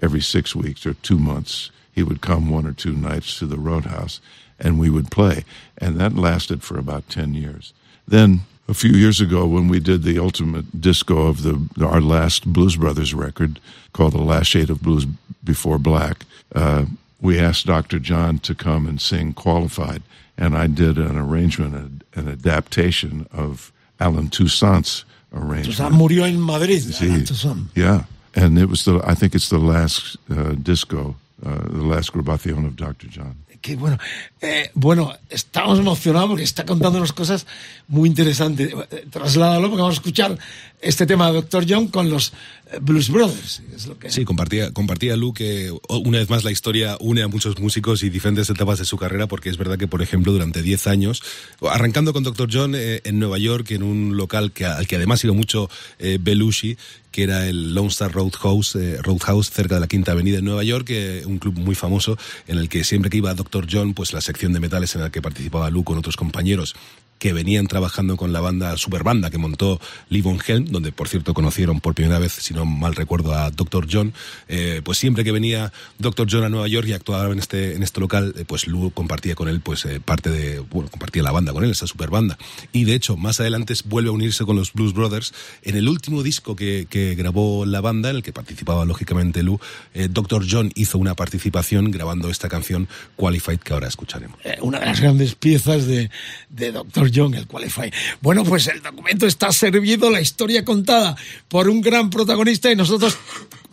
[0.02, 3.58] every six weeks or two months, he would come one or two nights to the
[3.58, 4.20] Roadhouse
[4.60, 5.44] and we would play.
[5.78, 7.74] And that lasted for about 10 years.
[8.08, 12.52] Then a few years ago, when we did the ultimate disco of the our last
[12.52, 13.60] Blues Brothers record
[13.92, 15.06] called "The Last Shade of Blues
[15.44, 16.86] Before Black," uh,
[17.22, 18.00] we asked Dr.
[18.00, 20.02] John to come and sing "Qualified,"
[20.38, 25.66] and I did an arrangement, an adaptation of Alan Toussaint's arrangement.
[25.66, 26.82] Toussaint murió en Madrid.
[26.82, 27.10] Sí.
[27.10, 27.68] Alan Toussaint.
[27.76, 28.04] Yeah,
[28.36, 31.16] and it was the I think it's the last uh, disco,
[31.46, 33.08] uh, the last grabación of Dr.
[33.10, 33.44] John.
[33.64, 33.98] qué bueno.
[34.42, 37.48] Eh, bueno, estamos emocionados porque está contándonos cosas
[37.88, 38.74] muy interesantes.
[38.92, 40.38] Eh, Trasládalo porque vamos a escuchar
[40.84, 41.66] este tema de Dr.
[41.68, 42.34] John con los
[42.72, 43.62] eh, Blues Brothers.
[44.10, 48.04] Sí, compartía, compartía Lu que o- una vez más la historia une a muchos músicos
[48.04, 51.22] y diferentes etapas de su carrera, porque es verdad que, por ejemplo, durante 10 años,
[51.70, 52.50] arrancando con Dr.
[52.52, 55.70] John eh, en Nueva York, en un local que, al que además iba mucho
[56.00, 56.78] eh, Belushi,
[57.12, 60.64] que era el Lone Star Roadhouse, eh, Roadhouse cerca de la Quinta Avenida en Nueva
[60.64, 62.18] York, eh, un club muy famoso
[62.48, 63.68] en el que siempre que iba Dr.
[63.72, 66.76] John, pues la sección de metales en la que participaba Lu con otros compañeros
[67.24, 71.34] que venían trabajando con la banda Superbanda que montó Lee Von Helm, donde por cierto
[71.34, 73.88] conocieron por primera vez, si no mal recuerdo, a Dr.
[73.90, 74.14] John,
[74.50, 76.28] eh, pues siempre que venía Dr.
[76.30, 79.36] John a Nueva York y actuaba en este, en este local, eh, pues Lou compartía
[79.36, 82.38] con él pues eh, parte de, bueno, compartía la banda con él, esa Superbanda.
[82.74, 85.34] Y de hecho, más adelante vuelve a unirse con los Blues Brothers.
[85.62, 86.86] En el último disco que,
[87.18, 89.62] grabó la banda, en el que participaba lógicamente Lou,
[90.10, 90.46] Dr.
[90.50, 94.38] John hizo una participación grabando esta canción Qualified que ahora escucharemos.
[94.60, 96.10] Una de las grandes piezas de,
[96.50, 97.13] de Dr.
[97.14, 97.92] John, el Qualify.
[98.22, 101.16] Bueno, pues el documento está servido, la historia contada
[101.48, 103.18] por un gran protagonista y nosotros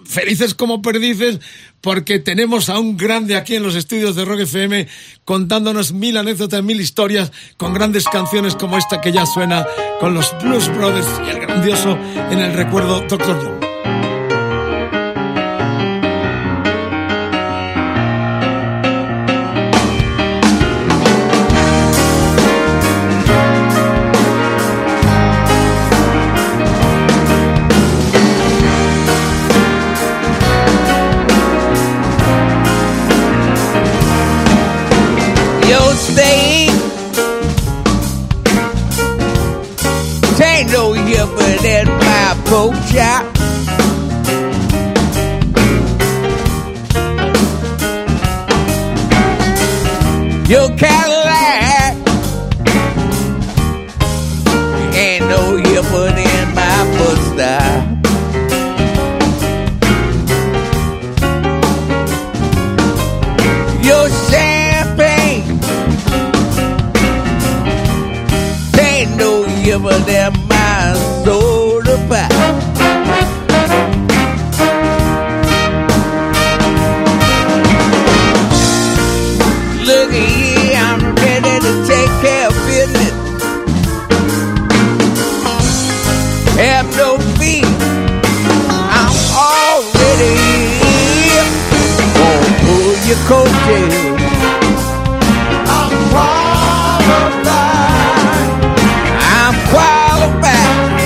[0.05, 1.39] felices como perdices
[1.81, 4.89] porque tenemos a un grande aquí en los estudios de Rock FM
[5.25, 9.67] contándonos mil anécdotas, mil historias con grandes canciones como esta que ya suena
[10.01, 11.97] con los Blues Brothers y el grandioso
[12.31, 13.39] en el recuerdo Dr.
[13.41, 13.60] John.
[93.31, 94.19] Pull your coattail.
[95.79, 97.47] I'm qualified.
[99.39, 100.99] I'm qualified.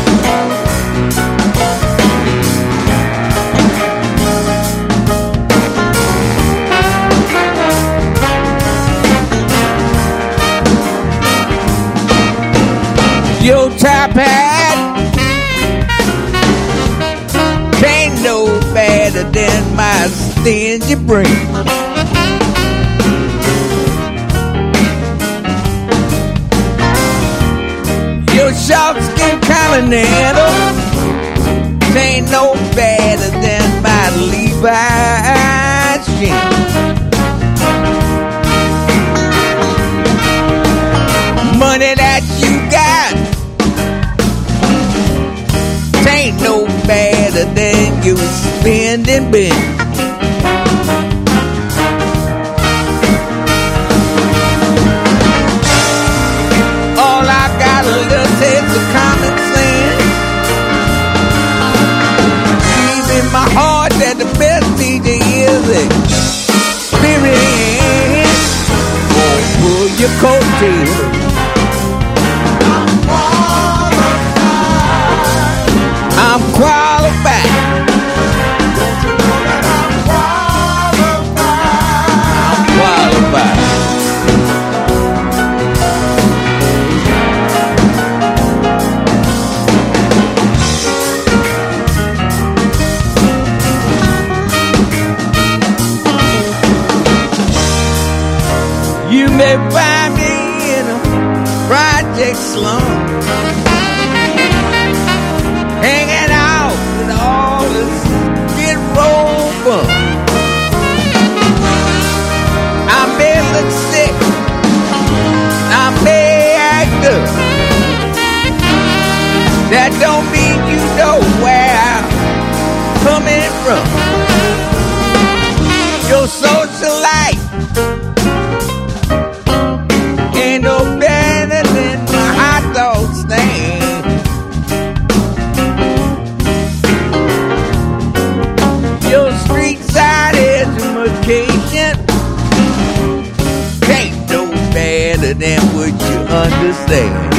[146.95, 147.34] Understand.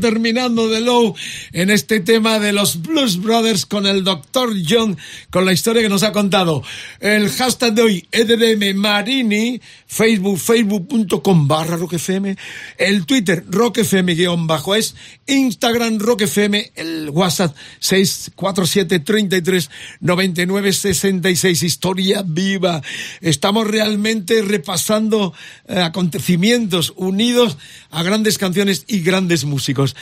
[0.00, 1.14] Terminando de low
[1.52, 4.54] en este tema de los Blues Brothers con el Dr.
[4.66, 4.96] John,
[5.30, 6.62] con la historia que nos ha contado.
[7.00, 12.34] El hashtag de hoy, EDM Marini, Facebook, facebook.com barra roquefm,
[12.78, 14.94] el Twitter roquefm guion bajo es,
[15.26, 19.70] Instagram roquefm, el WhatsApp 647 33
[20.00, 22.82] 99 66, historia viva.
[23.20, 25.34] Estamos realmente repasando
[25.68, 27.58] eh, acontecimientos unidos
[27.90, 29.96] a grandes canciones y grandes músicos.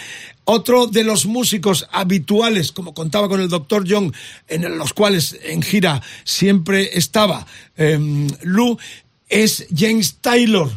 [0.44, 3.84] Otro de los músicos habituales, como contaba con el Dr.
[3.88, 4.12] John,
[4.48, 8.76] en los cuales en gira siempre estaba eh, Lou,
[9.28, 10.70] es James Taylor.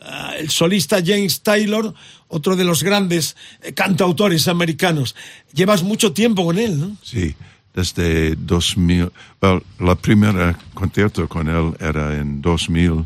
[0.00, 1.92] Ah, el solista James Taylor,
[2.28, 5.14] otro de los grandes eh, cantautores americanos.
[5.52, 6.96] Llevas mucho tiempo con él, ¿no?
[7.02, 7.34] Sí,
[7.74, 9.12] desde 2000.
[9.42, 13.04] Well, la primera concierto con él era en 2000,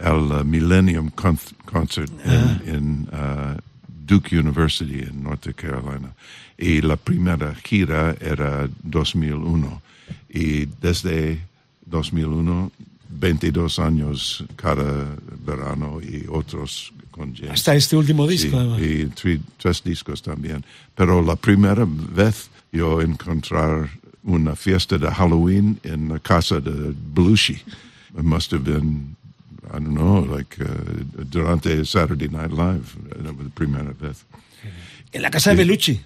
[0.00, 2.58] el uh, Millennium Con- Concert Ah.
[2.66, 3.56] en, en, uh,
[4.06, 6.14] Duke University en North Carolina.
[6.58, 9.82] Y la primera gira era 2001.
[10.28, 11.40] Y desde
[11.86, 12.70] 2001,
[13.10, 17.52] 22 años cada verano y otros con James.
[17.52, 20.64] Hasta este último disco, Sí, y tri- tres discos también.
[20.94, 23.88] Pero la primera vez yo encontrar
[24.24, 27.54] una fiesta de Halloween en la casa de Belushi.
[28.16, 29.16] It must have been,
[29.72, 30.66] I don't know, like uh,
[31.30, 34.24] durante Saturday Night Live, uh, la primera vez.
[35.12, 36.00] En la casa de Bellucci.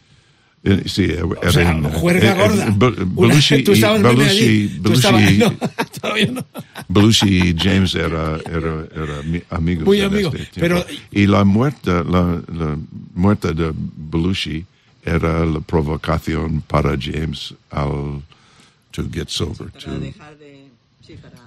[0.64, 2.70] Eh, Sí, era sea, en, juerga eh, eh, gorda.
[2.76, 4.68] Be- Belushi tú estabas, meme, Belushi- allí.
[4.82, 5.68] Tú Belushi- estabas- no,
[6.00, 6.46] todavía no.
[6.88, 10.84] Belushi y James era, era, era mi- amigos Muy en amigo, este tiempo.
[10.84, 12.76] pero- y la muerte, la, la
[13.14, 14.66] muerte de Belushi
[15.04, 18.20] era la provocación para James al
[18.90, 19.70] to get sober.
[19.70, 19.90] to-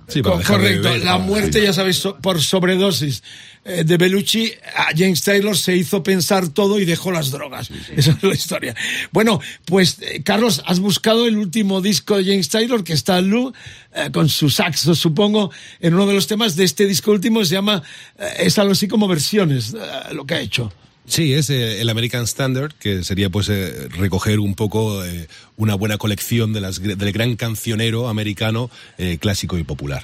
[0.08, 1.66] Sí, para Co- dejar de Correcto, beber, la muerte, sí.
[1.66, 3.24] ya sabéis, so- por sobredosis
[3.64, 7.70] eh, de Bellucci, a James Taylor se hizo pensar todo y dejó las drogas.
[7.96, 8.76] Esa es la historia.
[9.12, 13.54] Bueno, pues, eh, Carlos, has buscado el último disco de James Taylor, que está Lou,
[13.94, 17.54] eh, con su saxo, supongo, en uno de los temas de este disco último, se
[17.54, 17.84] llama,
[18.20, 20.74] eh, es algo así como versiones, eh, lo que ha hecho.
[21.08, 25.28] Sí, es eh, el American Standard, que sería pues eh, recoger un poco eh,
[25.58, 30.04] una buena colección de las, gr- del gran cancionero americano eh, clásico y popular.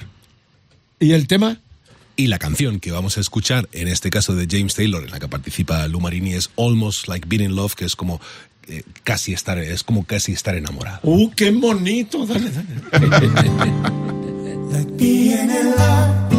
[1.00, 1.60] ¿Y el tema?
[2.16, 5.20] Y la canción que vamos a escuchar, en este caso de James Taylor, en la
[5.20, 8.20] que participa Lou Marini, es Almost Like Being in Love, que es como
[8.66, 10.98] eh, casi estar, es como casi estar enamorado.
[11.04, 12.26] ¡Uh, qué bonito!
[12.26, 13.28] Dale, dale.
[14.72, 16.37] like being in love.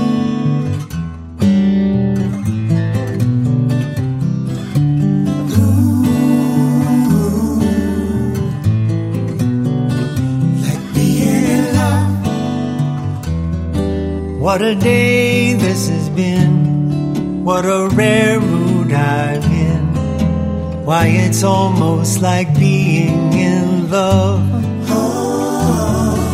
[14.50, 17.44] What a day this has been.
[17.46, 20.86] What a rare mood I'm in.
[20.86, 24.42] Why, it's almost like being in love.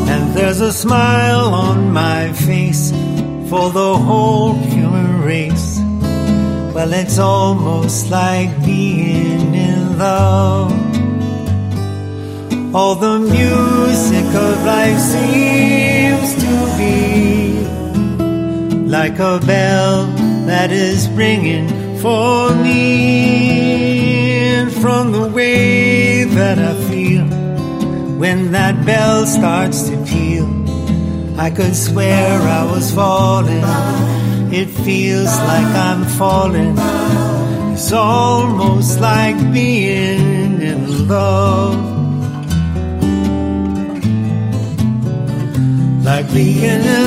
[0.07, 2.91] And there's a smile on my face
[3.49, 5.77] for the whole human race.
[6.73, 10.71] Well, it's almost like being in love.
[12.73, 17.34] All the music of life seems to be
[18.99, 20.05] like a bell
[20.47, 21.67] that is ringing
[22.03, 22.79] for me.
[24.55, 27.25] And from the way that I feel
[28.21, 30.47] when that bell starts to peal,
[31.37, 33.65] I could swear I was falling.
[34.59, 36.75] It feels like I'm falling.
[37.73, 41.75] It's almost like being in love.
[46.09, 47.05] Like being in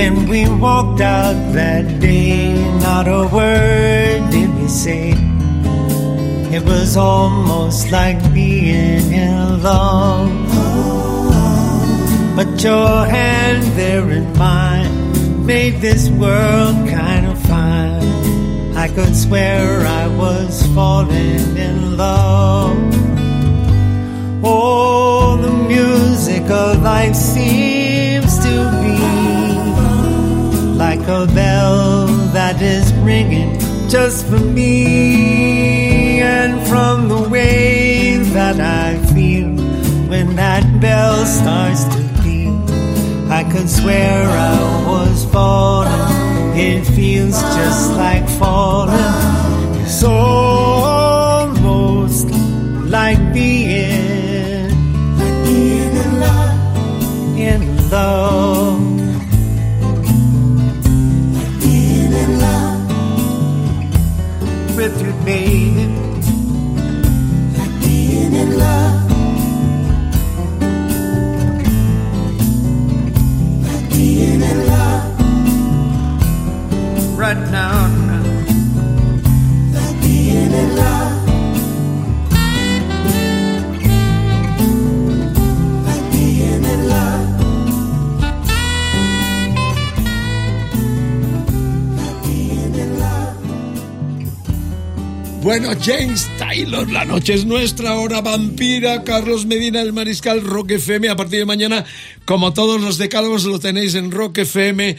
[0.00, 5.12] When we walked out that day, not a word did we say.
[6.56, 10.32] It was almost like being in love.
[12.34, 18.74] But your hand there in mine made this world kind of fine.
[18.74, 22.78] I could swear I was falling in love.
[24.42, 27.69] Oh, the music of life seems
[31.10, 33.58] a bell that is ringing
[33.88, 36.20] just for me.
[36.20, 39.48] And from the way that I feel
[40.08, 42.54] when that bell starts to peal,
[43.28, 46.56] I could swear I was falling.
[46.56, 49.40] It feels just like falling.
[49.90, 50.39] Almost
[95.62, 101.10] Bueno, James Taylor, la noche es nuestra, hora vampira, Carlos Medina, el Mariscal, Rock FM,
[101.10, 101.84] a partir de mañana,
[102.24, 104.96] como todos los decálogos, lo tenéis en rockfm.fm.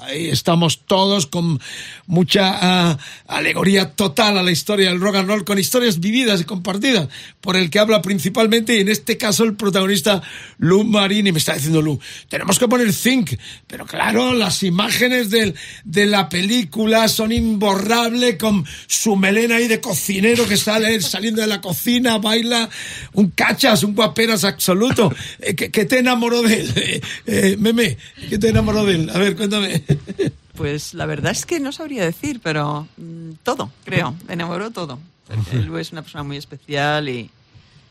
[0.00, 1.60] Ahí estamos todos con
[2.06, 6.44] mucha ah, alegoría total a la historia del rock and roll, con historias vividas y
[6.44, 7.08] compartidas,
[7.40, 10.22] por el que habla principalmente, y en este caso el protagonista
[10.58, 11.32] Lou Marini.
[11.32, 16.28] Me está diciendo Lou, tenemos que poner Think, pero claro, las imágenes del, de la
[16.28, 22.18] película son imborrables, con su melena ahí de cocinero que sale saliendo de la cocina,
[22.18, 22.68] baila
[23.12, 25.12] un cachas, un guaperas absoluto.
[25.40, 26.72] Eh, ¿qué, qué te enamoró de él?
[26.76, 27.98] Eh, eh, meme,
[28.30, 29.10] ¿qué te enamoró de él?
[29.12, 29.82] A ver, cuéntame.
[30.54, 34.14] Pues la verdad es que no sabría decir, pero mm, todo, creo.
[34.28, 35.00] Me enamoró todo.
[35.26, 37.28] Porque es una persona muy especial y,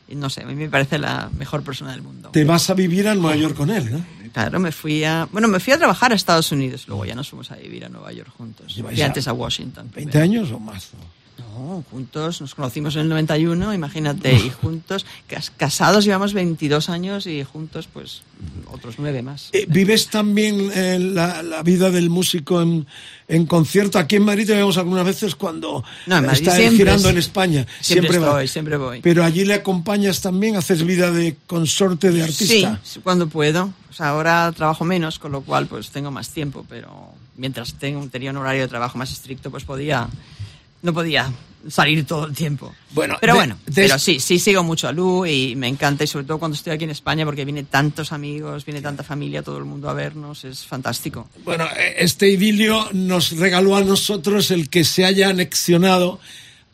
[0.08, 2.30] y no sé, a mí me parece la mejor persona del mundo.
[2.30, 4.04] Te vas a vivir a Nueva York con él, ¿no?
[4.32, 5.28] Claro, me fui a.
[5.30, 7.88] Bueno, me fui a trabajar a Estados Unidos, luego ya nos fuimos a vivir a
[7.88, 8.74] Nueva York juntos.
[8.74, 9.90] ¿Lleváis Y antes a Washington.
[9.94, 10.90] ¿20 años o más?
[11.38, 17.26] No, juntos nos conocimos en el 91, imagínate, y juntos, cas- casados llevamos 22 años
[17.26, 18.22] y juntos pues
[18.70, 19.48] otros nueve más.
[19.52, 22.86] Eh, ¿Vives también eh, la, la vida del músico en,
[23.26, 23.98] en concierto?
[23.98, 27.18] Aquí en Madrid te vemos algunas veces cuando No, en Madrid está siempre girando en
[27.18, 27.66] España.
[27.80, 28.26] Siempre, va.
[28.28, 29.00] estoy, siempre voy.
[29.00, 32.80] Pero allí le acompañas también, haces vida de consorte de artista.
[32.84, 33.72] Sí, cuando puedo.
[33.90, 38.04] O sea, ahora trabajo menos, con lo cual pues tengo más tiempo, pero mientras tengo,
[38.08, 40.08] tenía un horario de trabajo más estricto, pues podía,
[40.84, 41.32] no podía
[41.68, 42.74] salir todo el tiempo.
[42.90, 46.04] Bueno, pero de- bueno, de- pero sí, sí sigo mucho a Lu y me encanta
[46.04, 49.42] y sobre todo cuando estoy aquí en España porque viene tantos amigos, viene tanta familia,
[49.42, 51.26] todo el mundo a vernos, es fantástico.
[51.42, 56.20] Bueno, eh, este idilio nos regaló a nosotros el que se haya anexionado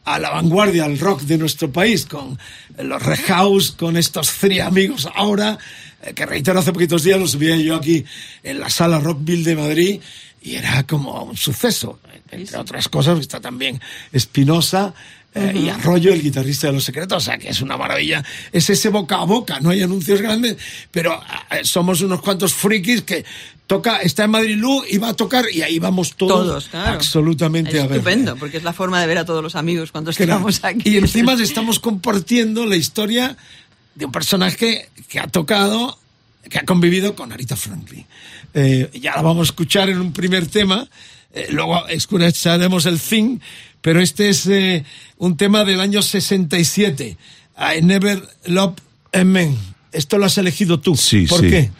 [0.04, 2.36] a la vanguardia, al rock de nuestro país, con
[2.82, 5.56] los Red House, con estos tres amigos ahora,
[6.02, 8.04] eh, que reitero, hace poquitos días los vi yo aquí
[8.42, 10.00] en la sala Rockville de Madrid
[10.42, 12.00] y era como un suceso,
[12.30, 13.80] entre otras cosas, está también
[14.12, 14.94] Espinosa.
[15.34, 18.24] eh, Y Arroyo, el guitarrista de Los Secretos, o sea que es una maravilla.
[18.52, 20.56] Es ese boca a boca, no hay anuncios grandes,
[20.90, 21.20] pero
[21.50, 23.24] eh, somos unos cuantos frikis que
[23.66, 26.94] toca, está en Madrid Lu y va a tocar y ahí vamos todos, Todos, claro.
[26.94, 27.98] absolutamente Es a ver.
[27.98, 30.32] estupendo, porque es la forma de ver a todos los amigos cuando Claro.
[30.32, 30.90] estamos aquí.
[30.90, 33.36] Y encima estamos compartiendo la historia
[33.94, 35.96] de un personaje que ha tocado,
[36.48, 38.04] que ha convivido con Arita Franklin.
[38.54, 40.88] Eh, ya la vamos a escuchar en un primer tema,
[41.32, 43.38] eh, luego escucharemos el thing,
[43.80, 44.84] pero este es eh,
[45.18, 47.16] un tema del año 67,
[47.56, 48.76] I Never Love
[49.12, 49.56] a Man.
[49.92, 50.96] Esto lo has elegido tú.
[50.96, 51.50] Sí, ¿Por sí.
[51.50, 51.70] qué?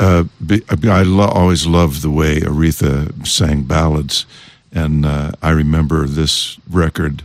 [0.00, 4.26] Uh, be- I lo- always loved the way Aretha sang ballads,
[4.72, 7.24] and uh, I remember this record.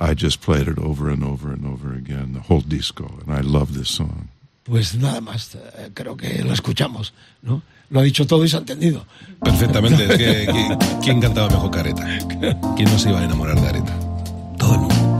[0.00, 3.40] I just played it over and over and over again, the whole disco, and I
[3.40, 4.28] love this song.
[4.64, 7.62] Pues nada más, eh, creo que lo escuchamos, ¿no?
[7.90, 9.04] Lo ha dicho todo y se ha entendido.
[9.42, 10.76] Perfectamente.
[11.02, 12.06] ¿Quién cantaba mejor que Areta?
[12.76, 13.98] ¿Quién no se iba a enamorar de Areta?
[14.58, 15.17] Todo el mundo.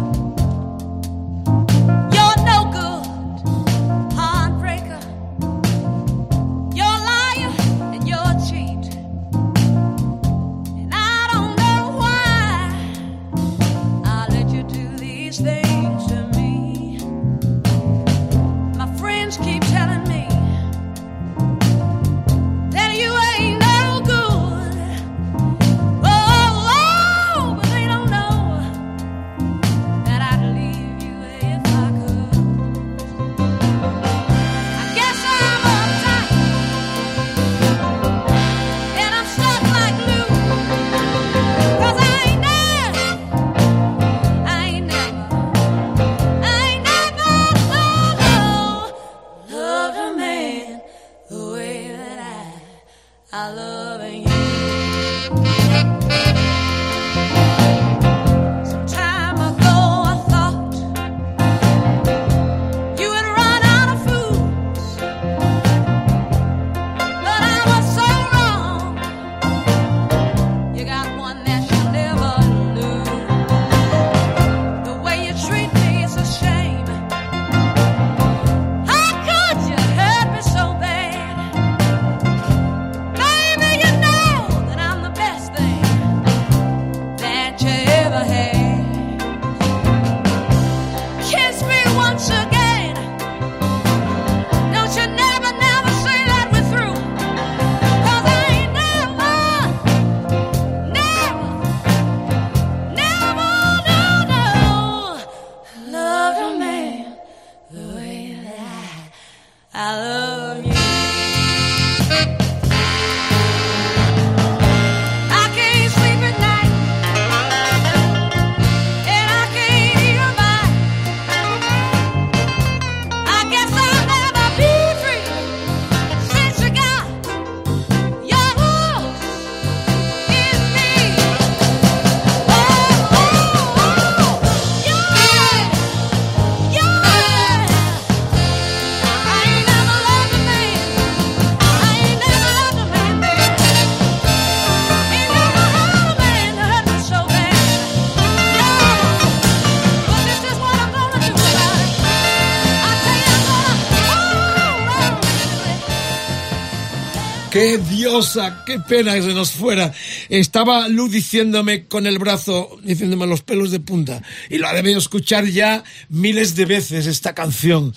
[158.65, 159.93] ¡Qué pena que se nos fuera!
[160.29, 164.23] Estaba Lu diciéndome con el brazo, diciéndome los pelos de punta.
[164.49, 167.95] Y lo ha debido escuchar ya miles de veces esta canción.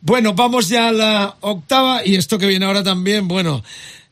[0.00, 3.62] Bueno, vamos ya a la octava y esto que viene ahora también, bueno.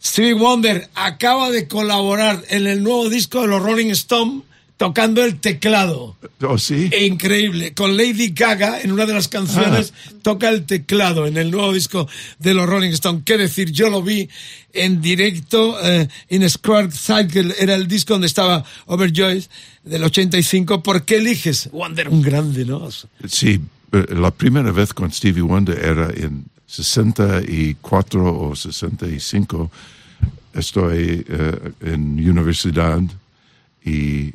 [0.03, 4.43] Stevie Wonder acaba de colaborar en el nuevo disco de los Rolling Stone
[4.79, 6.17] tocando el teclado.
[6.41, 6.89] ¿Oh, sí?
[7.01, 7.75] Increíble.
[7.75, 12.09] Con Lady Gaga, en una de las canciones, toca el teclado en el nuevo disco
[12.39, 13.25] de los Rolling Stones.
[13.25, 13.73] ¿Qué decir?
[13.73, 14.29] Yo lo vi
[14.73, 19.45] en directo eh, en Square Cycle, era el disco donde estaba Overjoyed
[19.83, 20.83] del 85.
[20.83, 22.09] ¿Por qué eliges Wonder?
[22.09, 22.89] Un grande, ¿no?
[23.27, 23.61] Sí,
[23.93, 29.71] eh, la primera vez con Stevie Wonder era en 64 o 65.
[30.55, 32.01] Estoy eh, en
[32.31, 33.01] universidad
[33.85, 34.35] y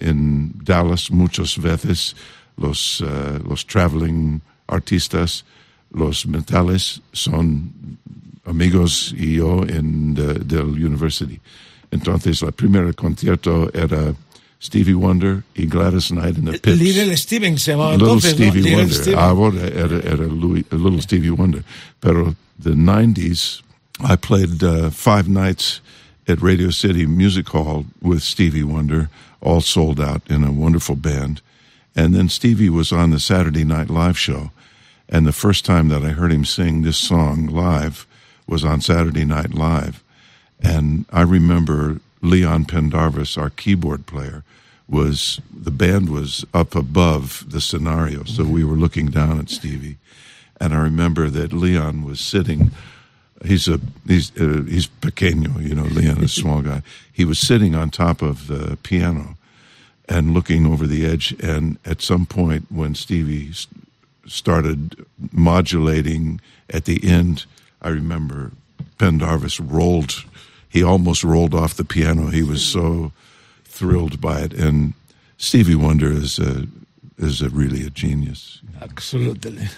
[0.00, 2.14] en Dallas muchas veces
[2.56, 5.44] los, eh, los traveling artistas,
[5.90, 7.72] los metales son
[8.44, 11.40] amigos y yo en the, del university.
[11.90, 14.14] Entonces, el primer concierto era
[14.60, 16.78] Stevie Wonder y Gladys Knight in the Pips.
[16.78, 18.46] Little Steven se llamaba Little entonces, ¿no?
[18.46, 18.94] Stevie Little Wonder.
[18.94, 19.18] Steven.
[19.18, 21.64] Ahora era, era Louis, Little Stevie Wonder.
[22.00, 23.62] Pero the 90s,
[24.00, 25.80] I played uh, five nights
[26.26, 29.08] at Radio City Music Hall with Stevie Wonder,
[29.40, 31.40] all sold out in a wonderful band.
[31.94, 34.50] And then Stevie was on the Saturday Night Live show.
[35.08, 38.06] And the first time that I heard him sing this song live
[38.46, 40.02] was on Saturday Night Live.
[40.60, 44.44] And I remember Leon Pendarvis, our keyboard player,
[44.88, 49.98] was the band was up above the scenario, so we were looking down at Stevie,
[50.60, 52.70] and I remember that Leon was sitting.
[53.44, 55.84] He's a he's uh, he's pequeño, you know.
[55.84, 56.82] Leon a small guy.
[57.12, 59.36] He was sitting on top of the piano,
[60.08, 61.34] and looking over the edge.
[61.40, 63.66] And at some point, when Stevie s-
[64.26, 67.44] started modulating at the end,
[67.80, 68.50] I remember
[68.98, 70.24] Pendarvis rolled.
[70.68, 72.26] He almost rolled off the piano.
[72.30, 73.12] He was so
[73.64, 74.52] thrilled by it.
[74.52, 74.94] And
[75.38, 76.66] Stevie Wonder is a
[77.18, 78.60] is a really a genius.
[78.80, 79.68] Absolutely.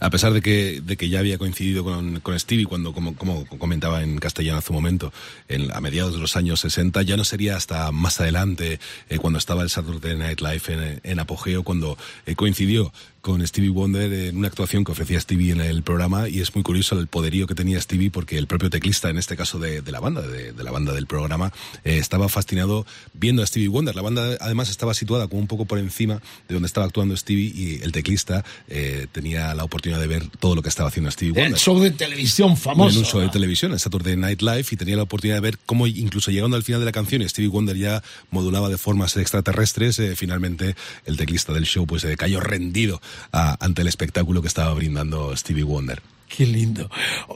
[0.00, 3.46] A pesar de que, de que ya había coincidido con, con Stevie cuando, como, como
[3.46, 5.12] comentaba en castellano hace un momento,
[5.48, 8.78] en, a mediados de los años 60, ya no sería hasta más adelante,
[9.08, 13.70] eh, cuando estaba el Saturday Night Live en, en apogeo, cuando eh, coincidió con Stevie
[13.70, 17.06] Wonder en una actuación que ofrecía Stevie en el programa y es muy curioso el
[17.06, 20.22] poderío que tenía Stevie porque el propio teclista, en este caso de, de la banda,
[20.22, 21.52] de, de la banda del programa,
[21.84, 23.94] eh, estaba fascinado viendo a Stevie Wonder.
[23.94, 27.52] La banda además estaba situada como un poco por encima de donde estaba actuando Stevie
[27.54, 31.32] y el teclista eh, tenía la oportunidad de ver todo lo que estaba haciendo Stevie
[31.32, 31.52] Wonder.
[31.52, 32.90] El show de televisión famoso.
[32.98, 35.58] En un show de televisión, en Saturday Night Live, y tenía la oportunidad de ver
[35.64, 39.98] cómo, incluso llegando al final de la canción, Stevie Wonder ya modulaba de formas extraterrestres.
[40.00, 40.74] eh, finalmente,
[41.06, 43.00] el teclista del show pues eh, cayó rendido
[43.32, 46.02] a- ante el espectáculo que estaba brindando Stevie Wonder.
[46.28, 46.90] Qué lindo.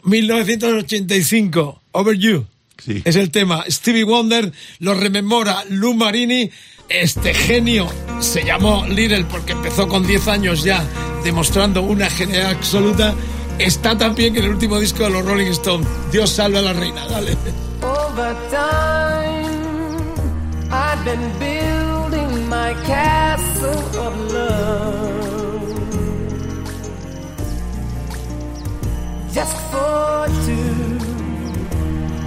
[0.05, 2.47] 1985, Over You.
[3.05, 3.65] Es el tema.
[3.69, 6.51] Stevie Wonder lo rememora Lou Marini.
[6.89, 7.89] Este genio
[8.21, 10.85] se llamó Little porque empezó con 10 años ya,
[11.25, 13.15] demostrando una genialidad absoluta.
[13.59, 15.87] Está también en el último disco de los Rolling Stones.
[16.13, 17.07] Dios salve a la reina.
[17.07, 17.37] Dale.
[17.83, 19.45] Over time,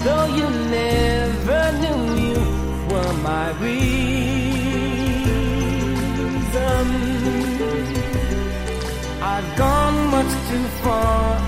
[0.04, 2.40] though you never knew you
[2.90, 3.98] were my reason.
[9.20, 11.38] I've gone much too far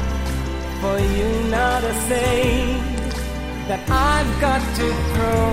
[0.80, 2.90] for you now to say
[3.68, 5.44] that I've got to throw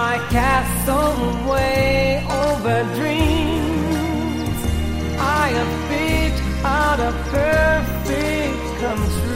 [0.00, 4.58] my castle away over dreams.
[5.18, 9.33] I have picked out a perfect come true.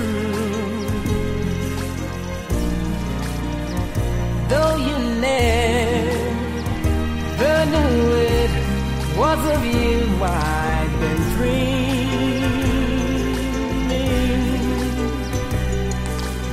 [4.48, 5.54] Though you never
[7.72, 7.96] knew
[8.36, 8.52] it
[9.16, 12.08] was of you I've been dreaming.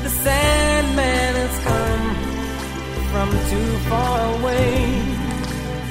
[0.03, 2.05] The Sandman has come
[3.11, 4.75] from too far away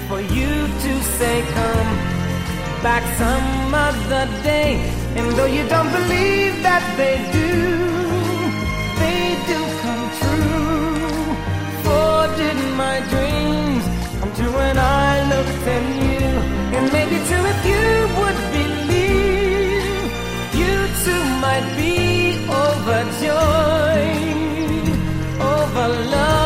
[0.08, 0.52] for you
[0.84, 1.90] to say come
[2.82, 4.72] back some other day.
[5.16, 8.03] And though you don't believe that they do,
[12.34, 13.84] For did my dreams
[14.18, 16.26] come true when I looked at you?
[16.76, 17.86] And maybe too if you
[18.18, 20.08] would believe,
[20.60, 20.74] you
[21.04, 21.94] too might be
[22.64, 23.34] overjoyed,
[25.38, 26.43] overloved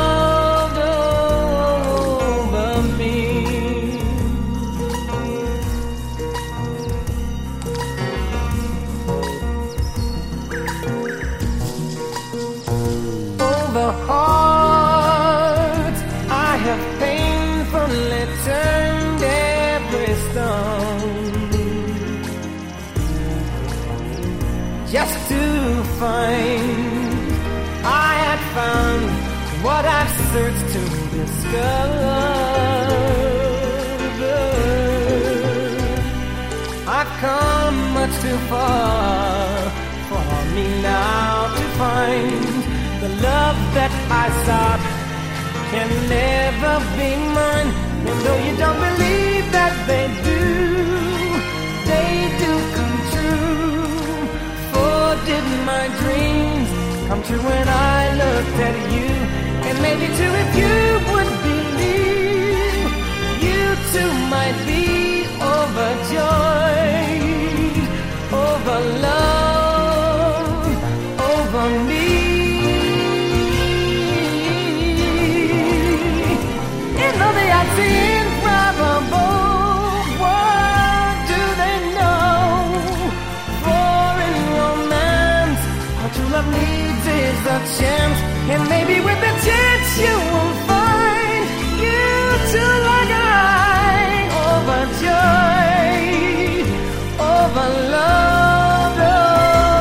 [25.98, 26.98] find
[27.82, 29.04] I had found
[29.64, 30.82] what I've searched to
[31.18, 32.18] discover.
[36.98, 39.70] I've come much too far
[40.08, 42.54] for me now to find
[43.02, 43.92] the love that
[44.22, 44.82] I sought
[45.72, 47.70] can never be mine.
[48.08, 50.37] And though you don't believe that they do.
[55.68, 56.68] My dreams
[57.08, 59.10] come true when I looked at you?
[59.68, 60.76] And maybe too if you
[61.10, 62.90] would believe,
[63.46, 63.62] you
[63.92, 64.84] too might be
[65.56, 66.88] overjoyed
[68.44, 69.37] over love,
[87.60, 91.44] and maybe with a chance you will find
[91.82, 92.06] you
[92.52, 95.58] too like I overjoyed
[97.18, 98.98] over love,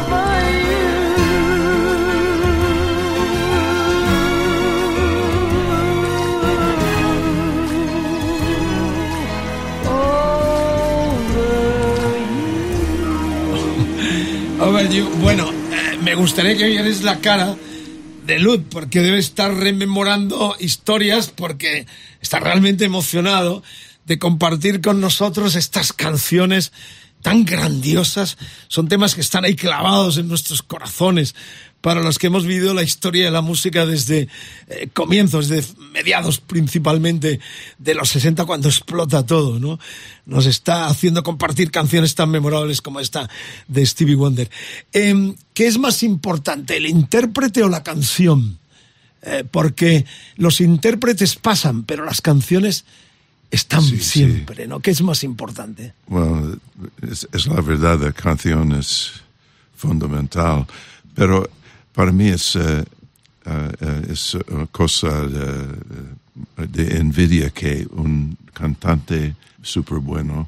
[0.10, 0.28] over
[14.60, 15.06] Over You.
[15.22, 17.56] Bueno, eh, me gustaría que vierais la cara
[18.28, 21.88] de Lud, porque debe estar rememorando historias, porque
[22.22, 23.64] está realmente emocionado
[24.06, 26.74] de compartir con nosotros estas canciones
[27.22, 28.38] tan grandiosas.
[28.68, 31.36] Son temas que están ahí clavados en nuestros corazones
[31.82, 34.28] para los que hemos vivido la historia de la música desde
[34.68, 37.40] eh, comienzos, desde mediados principalmente
[37.78, 39.80] de los 60 cuando explota todo, ¿no?
[40.26, 43.30] Nos está haciendo compartir canciones tan memorables como esta
[43.68, 44.50] de Stevie Wonder.
[44.92, 48.60] Em, ¿Qué es más importante, el intérprete o la canción?
[49.24, 50.06] Eh, porque
[50.36, 52.86] los intérpretes pasan, pero las canciones
[53.50, 54.80] están siempre, ¿no?
[54.80, 55.94] ¿Qué es más importante?
[56.08, 56.58] Bueno,
[57.02, 59.14] es, es la verdad, la canción es
[59.76, 60.66] fundamental,
[61.16, 61.50] pero
[61.98, 62.86] para mí es, eh,
[63.48, 64.38] eh, es
[64.72, 65.66] cosa de,
[66.68, 70.48] de envidia que un cantante super bueno,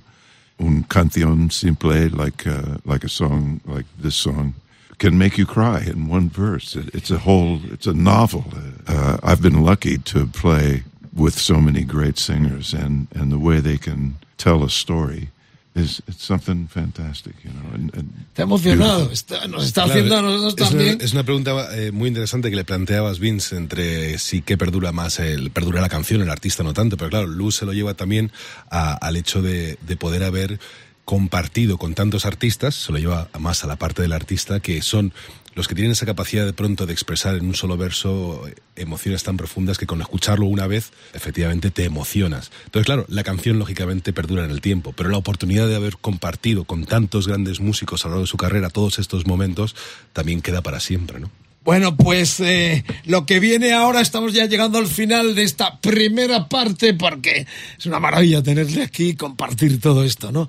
[0.59, 4.53] un canción simple like uh, like a song like this song
[4.99, 6.75] can make you cry in one verse.
[6.75, 8.45] It, it's a whole, it's a novel.
[8.85, 10.83] Uh, I've been lucky to play
[11.15, 15.29] with so many great singers, and and the way they can tell a story
[15.75, 17.73] is it's something fantastic, you know.
[17.75, 20.95] And, and Está emocionado, está- nos está Claro, haciendo a nosotros es también.
[20.95, 24.91] Una, es una pregunta eh, muy interesante que le planteabas, Vince, entre sí que perdura
[24.91, 27.93] más, el, perdura la canción, el artista no tanto, pero claro, Luz se lo lleva
[27.93, 28.31] también
[28.71, 30.59] a- al hecho de, de poder haber
[31.05, 35.11] compartido con tantos artistas, se lo lleva más a la parte del artista, que son
[35.55, 38.43] los que tienen esa capacidad de pronto de expresar en un solo verso
[38.75, 42.51] emociones tan profundas que con escucharlo una vez, efectivamente te emocionas.
[42.65, 46.63] Entonces, claro, la canción lógicamente perdura en el tiempo, pero la oportunidad de haber compartido
[46.63, 49.75] con tantos grandes músicos a lo largo de su carrera todos estos momentos
[50.13, 51.29] también queda para siempre, ¿no?
[51.63, 56.47] Bueno, pues eh, lo que viene ahora, estamos ya llegando al final de esta primera
[56.47, 57.45] parte, porque
[57.77, 60.47] es una maravilla tenerle aquí y compartir todo esto, ¿no?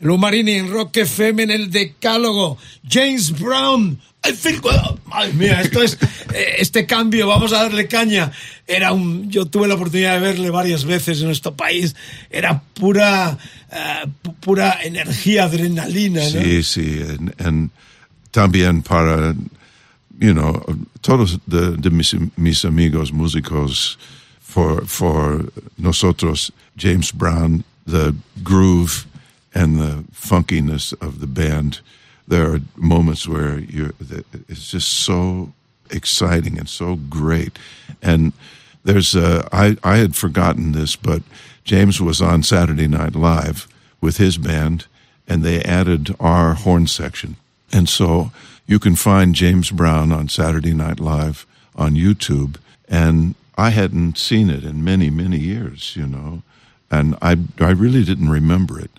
[0.00, 2.58] Lumarini en Rock FM en el Decálogo,
[2.88, 3.98] James Brown.
[4.22, 4.98] Feel good.
[5.06, 5.94] Madre mía, esto es
[6.34, 8.30] eh, este cambio, vamos a darle caña.
[8.66, 11.96] Era un, yo tuve la oportunidad de verle varias veces en nuestro país.
[12.30, 13.38] Era pura,
[13.72, 16.42] eh, pu- pura energía, adrenalina, ¿no?
[16.42, 17.00] Sí, sí,
[18.30, 19.34] también para,
[20.20, 20.62] you know,
[21.02, 23.96] todos de, de mis, mis amigos músicos,
[24.38, 25.44] for, for
[25.78, 29.06] nosotros, James Brown, the groove
[29.54, 31.80] and the funkiness of the band,
[32.26, 33.92] there are moments where you're,
[34.48, 35.52] it's just so
[35.90, 37.58] exciting and so great.
[38.02, 38.32] And
[38.84, 41.22] there's, uh, I, I had forgotten this, but
[41.64, 43.68] James was on Saturday Night Live
[44.00, 44.86] with his band,
[45.28, 47.36] and they added our horn section.
[47.72, 48.32] And so
[48.70, 51.44] you can find James Brown on Saturday Night Live
[51.74, 52.56] on YouTube.
[52.88, 56.44] And I hadn't seen it in many, many years, you know,
[56.88, 58.92] and I, I really didn't remember it.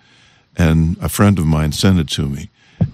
[0.57, 2.49] And a friend of mine sent it to me.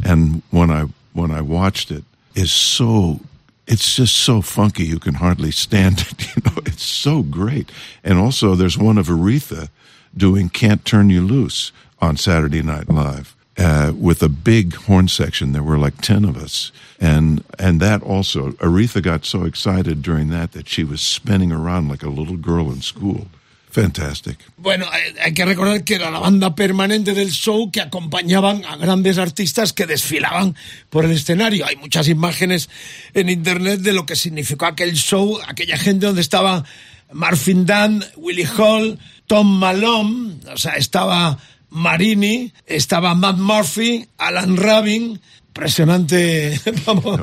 [0.06, 2.04] And when I, when I watched it,
[2.36, 3.22] it's so
[3.66, 7.70] it's just so funky you can hardly stand it you know it's so great
[8.04, 9.68] and also there's one of aretha
[10.16, 15.52] doing can't turn you loose on saturday night live uh, with a big horn section.
[15.52, 16.72] There were like 10 of us.
[17.00, 21.90] And and that also aretha got so excited during that that she was spinning around
[21.90, 23.28] like a little girl in school.
[23.70, 24.38] Fantastic.
[24.58, 28.76] Bueno, hay, hay que recordar que era la banda permanente del show que acompañaban a
[28.78, 30.56] grandes artistas que desfilaban
[30.90, 31.64] por el escenario.
[31.68, 32.70] Hay muchas imágenes
[33.14, 36.64] en internet de lo que significó aquel show, aquella gente donde estaba
[37.12, 38.98] Marvin Dunn, Willie Hall,
[39.28, 41.38] Tom Malone, o sea, estaba
[41.70, 46.60] Marini, estaba Matt Murphy, Alan Rabin, impresionante.
[46.86, 47.20] Vamos.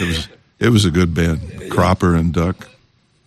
[0.00, 0.28] It was,
[0.58, 1.40] it was a good band.
[1.70, 2.68] Cropper and Duck.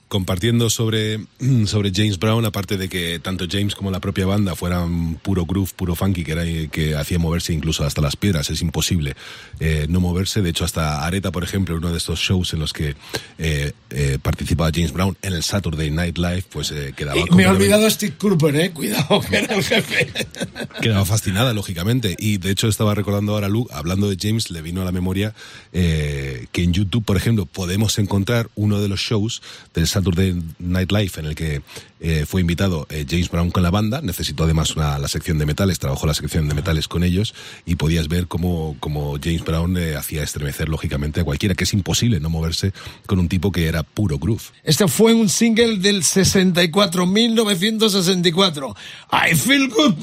[0.07, 1.19] Compartiendo sobre,
[1.65, 5.71] sobre James Brown, aparte de que tanto James como la propia banda fueran puro groove,
[5.75, 9.15] puro funky, que, era, que hacía moverse incluso hasta las piedras, es imposible
[9.59, 10.41] eh, no moverse.
[10.41, 12.95] De hecho, hasta Areta, por ejemplo, uno de estos shows en los que
[13.37, 17.19] eh, eh, participaba James Brown en el Saturday Night Live, pues quedaba...
[17.19, 18.71] Y me he olvidado a Steve Cooper, eh.
[18.71, 20.11] Cuidado, que era el jefe.
[20.81, 22.15] Quedaba fascinada, lógicamente.
[22.19, 25.33] Y de hecho estaba recordando ahora, Luke, hablando de James, le vino a la memoria
[25.71, 29.41] que en YouTube, por ejemplo, podemos encontrar uno de los shows
[29.73, 31.61] del Saturday Night Live en el que
[31.99, 34.01] eh, fue invitado eh, James Brown con la banda.
[34.01, 37.33] Necesitó además una, la sección de metales, trabajó la sección de metales con ellos
[37.65, 41.73] y podías ver cómo, cómo James Brown eh, hacía estremecer, lógicamente, a cualquiera, que es
[41.73, 42.73] imposible no moverse
[43.07, 44.43] con un tipo que era puro groove.
[44.63, 48.75] Este fue un single del 64, 1964.
[49.11, 49.95] I feel good.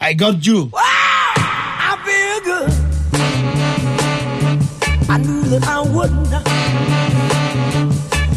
[0.00, 0.70] I got you.
[0.76, 2.90] I feel good.
[5.08, 6.59] I knew that I wouldn't.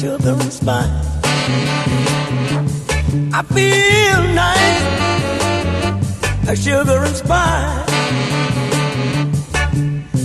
[0.00, 0.88] And spice.
[3.34, 4.84] I feel nice,
[6.46, 7.90] like sugar and spice.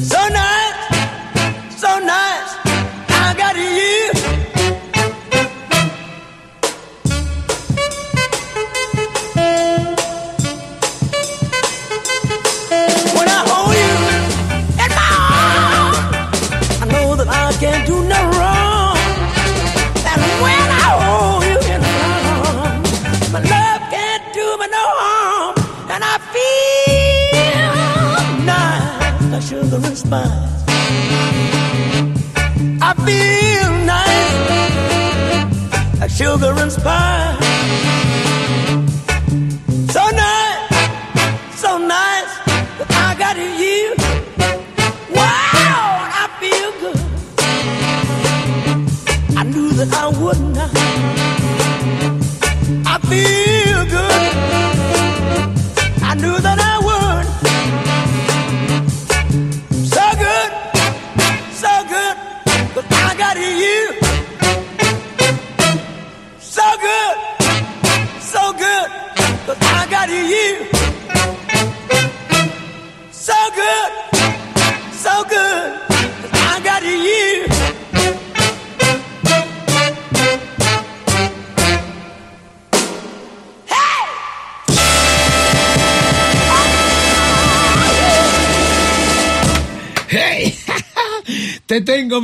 [0.08, 0.76] So nice,
[1.76, 2.52] so nice,
[3.10, 4.12] I got you.
[13.18, 13.96] When I hold you
[14.84, 15.08] in my
[15.84, 15.98] arms,
[16.82, 18.47] I know that I can't do no wrong.
[29.78, 30.30] Nice, like sugar and spice.
[32.82, 38.07] I feel nice, like sugar and spice.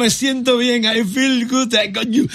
[0.03, 2.27] Me siento bien, I feel good, I got you.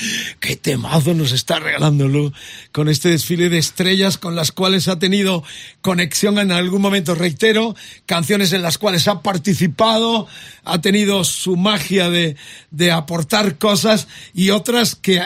[0.48, 2.32] Qué temazo nos está regalando Lu
[2.72, 5.44] con este desfile de estrellas con las cuales ha tenido
[5.82, 7.14] conexión en algún momento.
[7.14, 7.76] Reitero,
[8.06, 10.26] canciones en las cuales ha participado,
[10.64, 12.36] ha tenido su magia de,
[12.70, 15.20] de aportar cosas y otras que,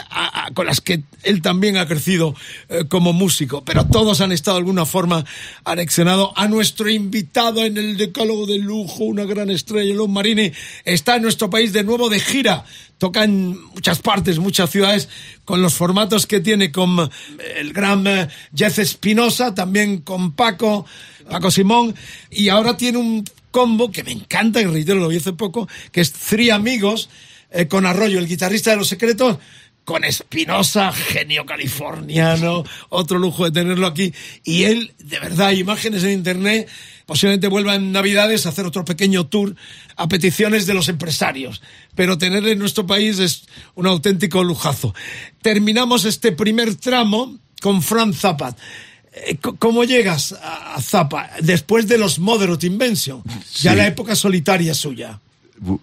[0.54, 2.34] con las que él también ha crecido
[2.68, 3.64] eh, como músico.
[3.64, 5.24] Pero todos han estado de alguna forma
[5.64, 10.50] anexionado a nuestro invitado en el decálogo de lujo, una gran estrella, Luz Marini,
[10.84, 12.64] está en nuestro país de nuevo de gira.
[13.02, 15.08] Toca en muchas partes, muchas ciudades,
[15.44, 17.08] con los formatos que tiene con eh,
[17.56, 20.86] el gran eh, Jeff Espinosa, también con Paco,
[21.28, 21.96] Paco Simón,
[22.30, 26.00] y ahora tiene un combo que me encanta, y reitero, lo vi hace poco, que
[26.00, 27.10] es Three Amigos,
[27.50, 29.38] eh, con Arroyo, el guitarrista de Los Secretos,
[29.84, 34.14] con Espinosa, genio californiano, otro lujo de tenerlo aquí.
[34.44, 36.68] Y él, de verdad, imágenes en internet,
[37.04, 39.56] posiblemente vuelva en Navidades a hacer otro pequeño tour
[39.96, 41.60] a peticiones de los empresarios.
[41.94, 43.44] Pero tenerle en nuestro país es
[43.74, 44.94] un auténtico lujazo.
[45.42, 48.56] Terminamos este primer tramo con Fran Zapat.
[49.14, 53.22] Eh, ¿Cómo llegas a Zappa después de los Moderate Invention?
[53.60, 53.76] Ya Sí.
[53.76, 55.20] la época solitaria suya.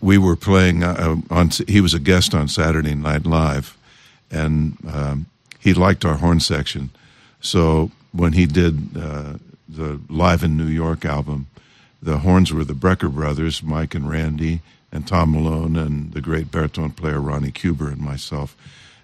[0.02, 1.50] we were playing uh, on.
[1.68, 3.78] He was a guest on Saturday Night Live,
[4.30, 5.26] and um,
[5.60, 6.90] he liked our horn section.
[7.40, 9.38] So when he did uh,
[9.70, 11.46] the Live in New York album,
[12.02, 14.62] the horns were the Brecker brothers, Mike and Randy,
[14.92, 18.56] and Tom Malone, and the great baritone player Ronnie Cuber, and myself.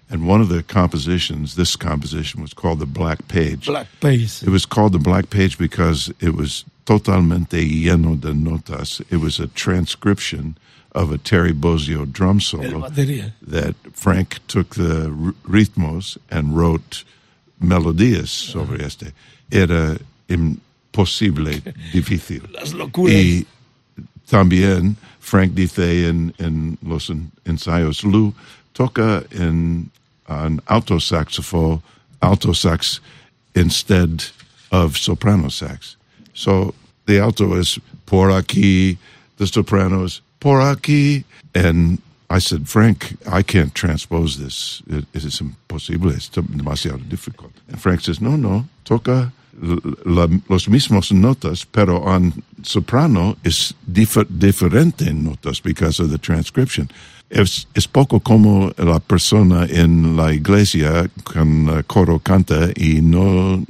[0.08, 3.66] And one of the compositions, this composition, was called the Black Page.
[3.66, 4.42] Black Page.
[4.42, 9.02] It was called the Black Page because it was totalmente lleno de notas.
[9.10, 10.56] It was a transcription
[10.92, 15.10] of a Terry Bozzio drum solo that Frank took the
[15.44, 17.04] ritmos and wrote
[17.60, 19.12] melodías sobre este.
[19.52, 19.98] Era
[20.96, 21.62] imposible,
[21.92, 22.42] difícil.
[22.52, 23.14] Las locuras.
[23.14, 23.46] Y
[24.30, 28.32] también Frank dice en, en los en- ensayos, Lou
[28.74, 29.90] toca en
[30.28, 31.82] an alto saxophone,
[32.20, 33.00] alto sax
[33.54, 34.24] instead
[34.72, 35.96] of soprano sax.
[36.34, 36.74] So
[37.06, 38.98] the alto is por aquí,
[39.36, 41.24] the soprano is por aquí.
[41.54, 44.82] And I said, Frank, I can't transpose this.
[44.88, 46.10] It, it is imposible.
[46.10, 47.52] It's demasiado difficult.
[47.68, 49.32] And Frank says, no, no, toca
[50.04, 56.88] la- los mismos notas, pero on soprano es dif- diferente notas because of the transcription.
[57.28, 63.64] Es, es poco como la persona en la iglesia con coro canta y no,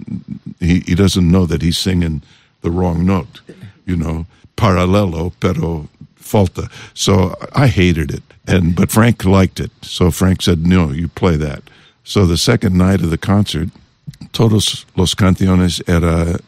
[0.61, 2.21] he, he doesn't know that he's singing
[2.61, 3.41] the wrong note,
[3.87, 4.27] you know,
[4.57, 5.89] paralelo, pero
[6.21, 6.69] falta.
[6.93, 8.23] So I hated it.
[8.47, 9.71] And, but Frank liked it.
[9.83, 11.63] So Frank said, no, you play that.
[12.05, 13.71] So the second night of the concert,
[14.37, 16.39] todos los canciones era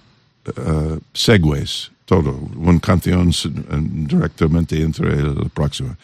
[0.56, 5.96] uh, segues, todo, un canción uh, directamente entre la próxima.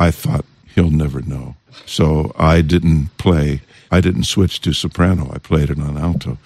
[0.00, 1.54] I thought he'll never know.
[1.86, 3.62] So I didn't play,
[3.92, 5.30] I didn't switch to soprano.
[5.32, 6.36] I played it on alto.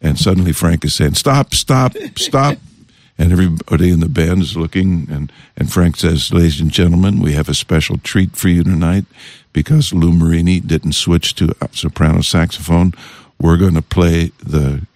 [0.00, 2.56] And suddenly Frank is saying, stop, stop, stop.
[3.16, 7.34] And everybody in the band is looking, and, and Frank says, Ladies and gentlemen, we
[7.34, 9.04] have a special treat for you tonight
[9.52, 12.92] because Lou Marini didn't switch to soprano saxophone.
[13.40, 14.86] We're going to play the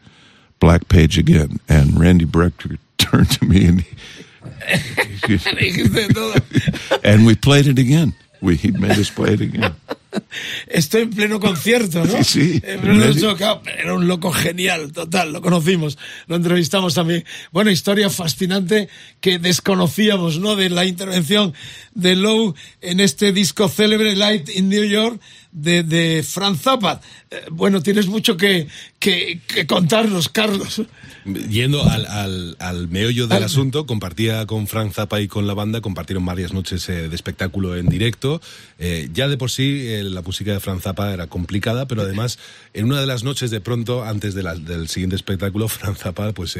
[0.60, 1.60] Black Page again.
[1.68, 3.84] And Randy Brecker turned to me and
[6.14, 6.34] todo.
[7.04, 8.14] and we played it again.
[8.40, 9.74] We, he made us play it again.
[10.68, 12.24] Estoy en pleno concierto, ¿no?
[12.24, 12.62] Sí, sí.
[12.64, 13.36] En pleno.
[13.40, 15.32] Ah, Era un loco genial, total.
[15.32, 17.24] Lo conocimos, lo entrevistamos también.
[17.52, 18.88] Bueno, historia fascinante
[19.20, 20.56] que desconocíamos, ¿no?
[20.56, 21.52] De la intervención
[21.94, 25.20] de Lowe en este disco célebre Light in New York
[25.52, 27.00] de, de Franz Zappa.
[27.30, 28.68] Eh, Bueno, tienes mucho que,
[28.98, 30.82] que, que contarnos, Carlos.
[31.48, 35.80] Yendo al, al, al meollo del asunto, compartía con Frank Zappa y con la banda,
[35.80, 38.40] compartieron varias noches eh, de espectáculo en directo.
[38.78, 42.38] Eh, ya de por sí eh, la música de Frank Zappa era complicada, pero además
[42.72, 46.32] en una de las noches de pronto, antes de la- del siguiente espectáculo, Frank Zappa
[46.32, 46.56] pues,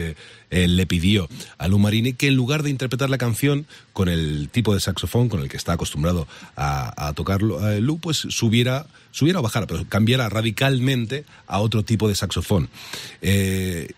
[0.51, 1.29] le pidió
[1.59, 5.29] a Lou Marini que en lugar de interpretar la canción con el tipo de saxofón
[5.29, 6.27] con el que está acostumbrado
[6.57, 11.83] a, a tocarlo eh, Lou, pues subiera, subiera o bajara, pero cambiara radicalmente a otro
[11.85, 12.69] tipo de saxofón.
[13.23, 13.89] Eh,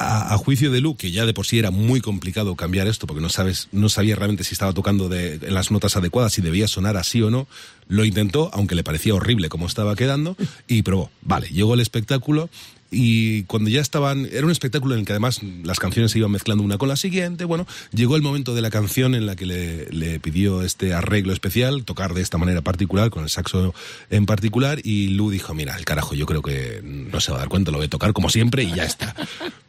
[0.00, 3.20] a, juicio de Lu, que ya de por sí era muy complicado cambiar esto, porque
[3.20, 6.96] no sabes, no sabía realmente si estaba tocando de, las notas adecuadas, si debía sonar
[6.96, 7.48] así o no,
[7.88, 10.36] lo intentó, aunque le parecía horrible como estaba quedando,
[10.66, 11.10] y probó.
[11.22, 12.48] Vale, llegó el espectáculo.
[12.90, 16.30] Y cuando ya estaban, era un espectáculo en el que además las canciones se iban
[16.30, 19.44] mezclando una con la siguiente, bueno, llegó el momento de la canción en la que
[19.44, 23.74] le, pidió este arreglo especial, tocar de esta manera particular, con el saxo
[24.08, 27.40] en particular, y Lu dijo, mira, el carajo, yo creo que no se va a
[27.40, 29.14] dar cuenta, lo voy a tocar como siempre y ya está.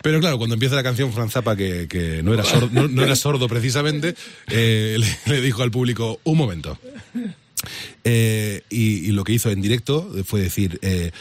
[0.01, 3.17] Pero claro, cuando empieza la canción Franz Zappa, que, que no, era sordo, no era
[3.17, 4.15] sordo precisamente,
[4.47, 6.79] eh, le, le dijo al público, un momento.
[8.03, 11.11] Eh, y, y lo que hizo en directo fue decir, eh,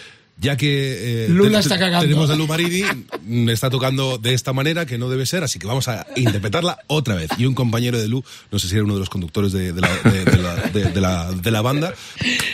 [0.41, 2.07] ya que eh, Lula está cagando.
[2.07, 2.83] tenemos a Lu Marini,
[3.27, 6.79] me está tocando de esta manera que no debe ser, así que vamos a interpretarla
[6.87, 7.29] otra vez.
[7.39, 9.81] Y un compañero de Lu, no sé si era uno de los conductores de, de
[9.81, 11.93] la, de- de la- de- de la- de la banda,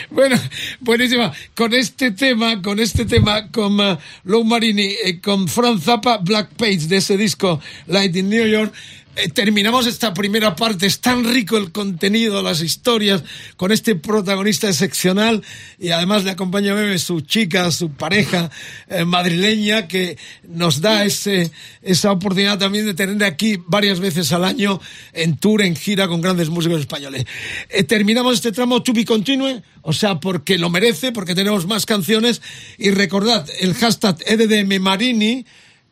[0.09, 0.35] Bueno,
[0.79, 1.31] buenísima.
[1.53, 6.53] Con este tema, con este tema, con uh, Lou Marini, eh, con Franz Zappa, Black
[6.55, 8.73] Page de ese disco Light in New York,
[9.15, 10.85] eh, terminamos esta primera parte.
[10.85, 13.23] Es tan rico el contenido, las historias,
[13.57, 15.43] con este protagonista excepcional
[15.79, 18.49] y además le acompaña a su chica, su pareja
[18.87, 20.17] eh, madrileña que
[20.47, 21.51] nos da ese,
[21.81, 24.79] esa oportunidad también de tener aquí varias veces al año
[25.13, 27.25] en tour, en gira con grandes músicos españoles.
[27.69, 31.85] Eh, terminamos este tramo to be continue, o sea, porque lo merece, porque tenemos más
[31.85, 32.41] canciones
[32.77, 35.45] y recordad el hashtag EDDM Marini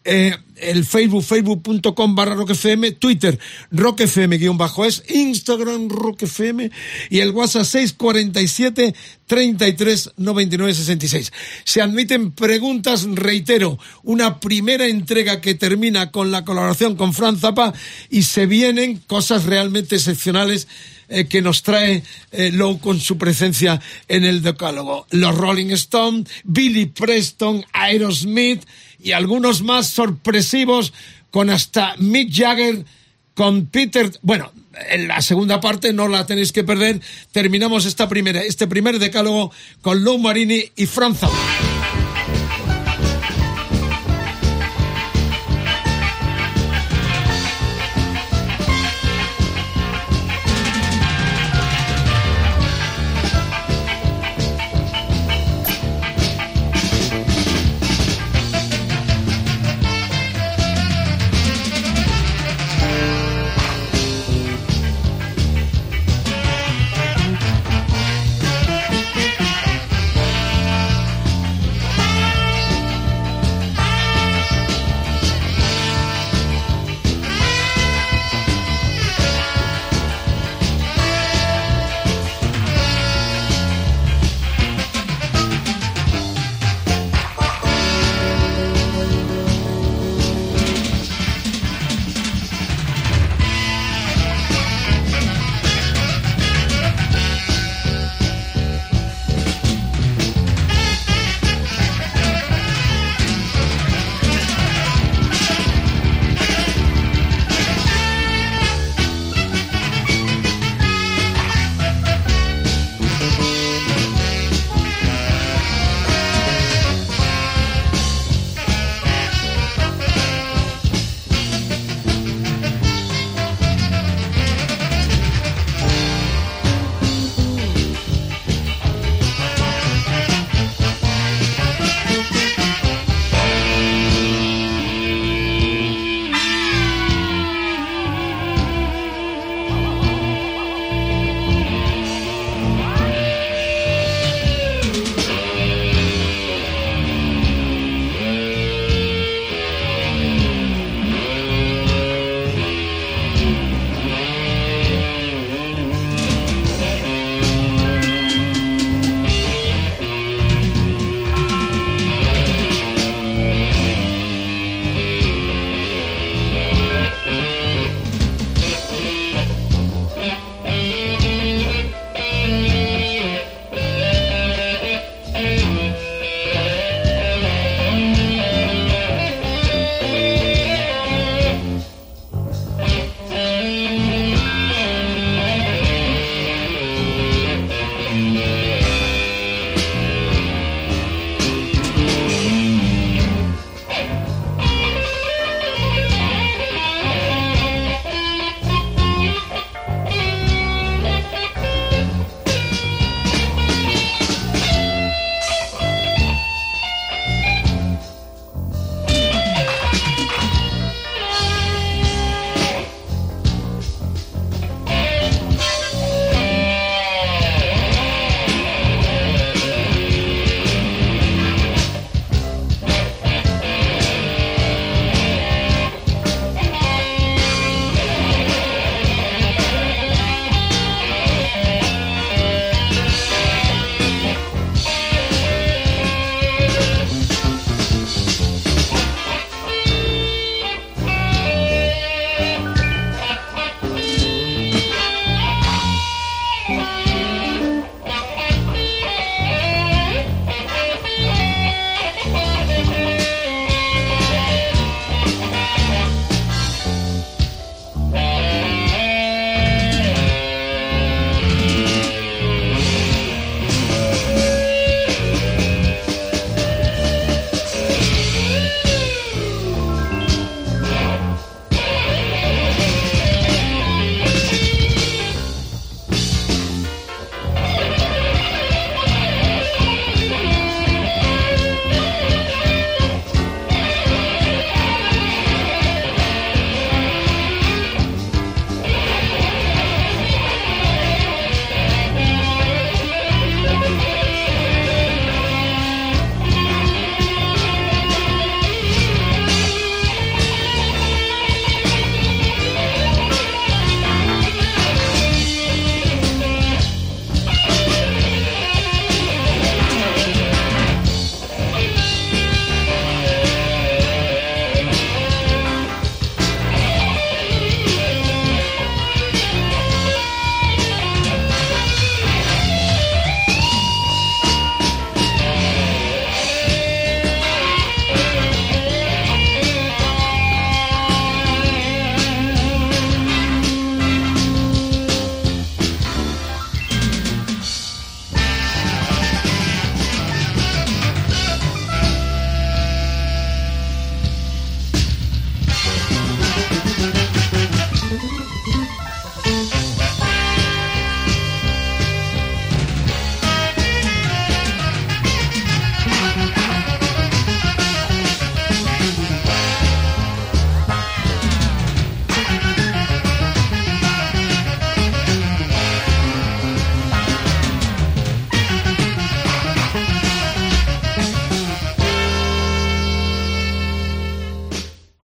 [0.05, 0.35] eh,
[0.71, 3.39] el Facebook, facebook.com barra roquefm, Twitter,
[3.71, 6.69] roquefm guion bajo es, Instagram roquefm
[7.09, 8.93] y el WhatsApp 647
[9.27, 11.31] 33 99 66.
[11.63, 17.73] Se admiten preguntas, reitero, una primera entrega que termina con la colaboración con Fran Zappa
[18.09, 20.67] y se vienen cosas realmente excepcionales
[21.09, 25.05] eh, que nos trae eh, Lowe con su presencia en el decálogo.
[25.11, 28.63] Los Rolling Stones, Billy Preston, Aerosmith
[29.03, 30.93] y algunos más sorpresivos
[31.29, 32.85] con hasta Mick Jagger,
[33.33, 34.11] con Peter...
[34.21, 34.51] Bueno,
[34.89, 37.01] en la segunda parte no la tenéis que perder.
[37.31, 39.51] Terminamos esta primera, este primer decálogo
[39.81, 41.72] con Lowe Marini y Franz Zappa.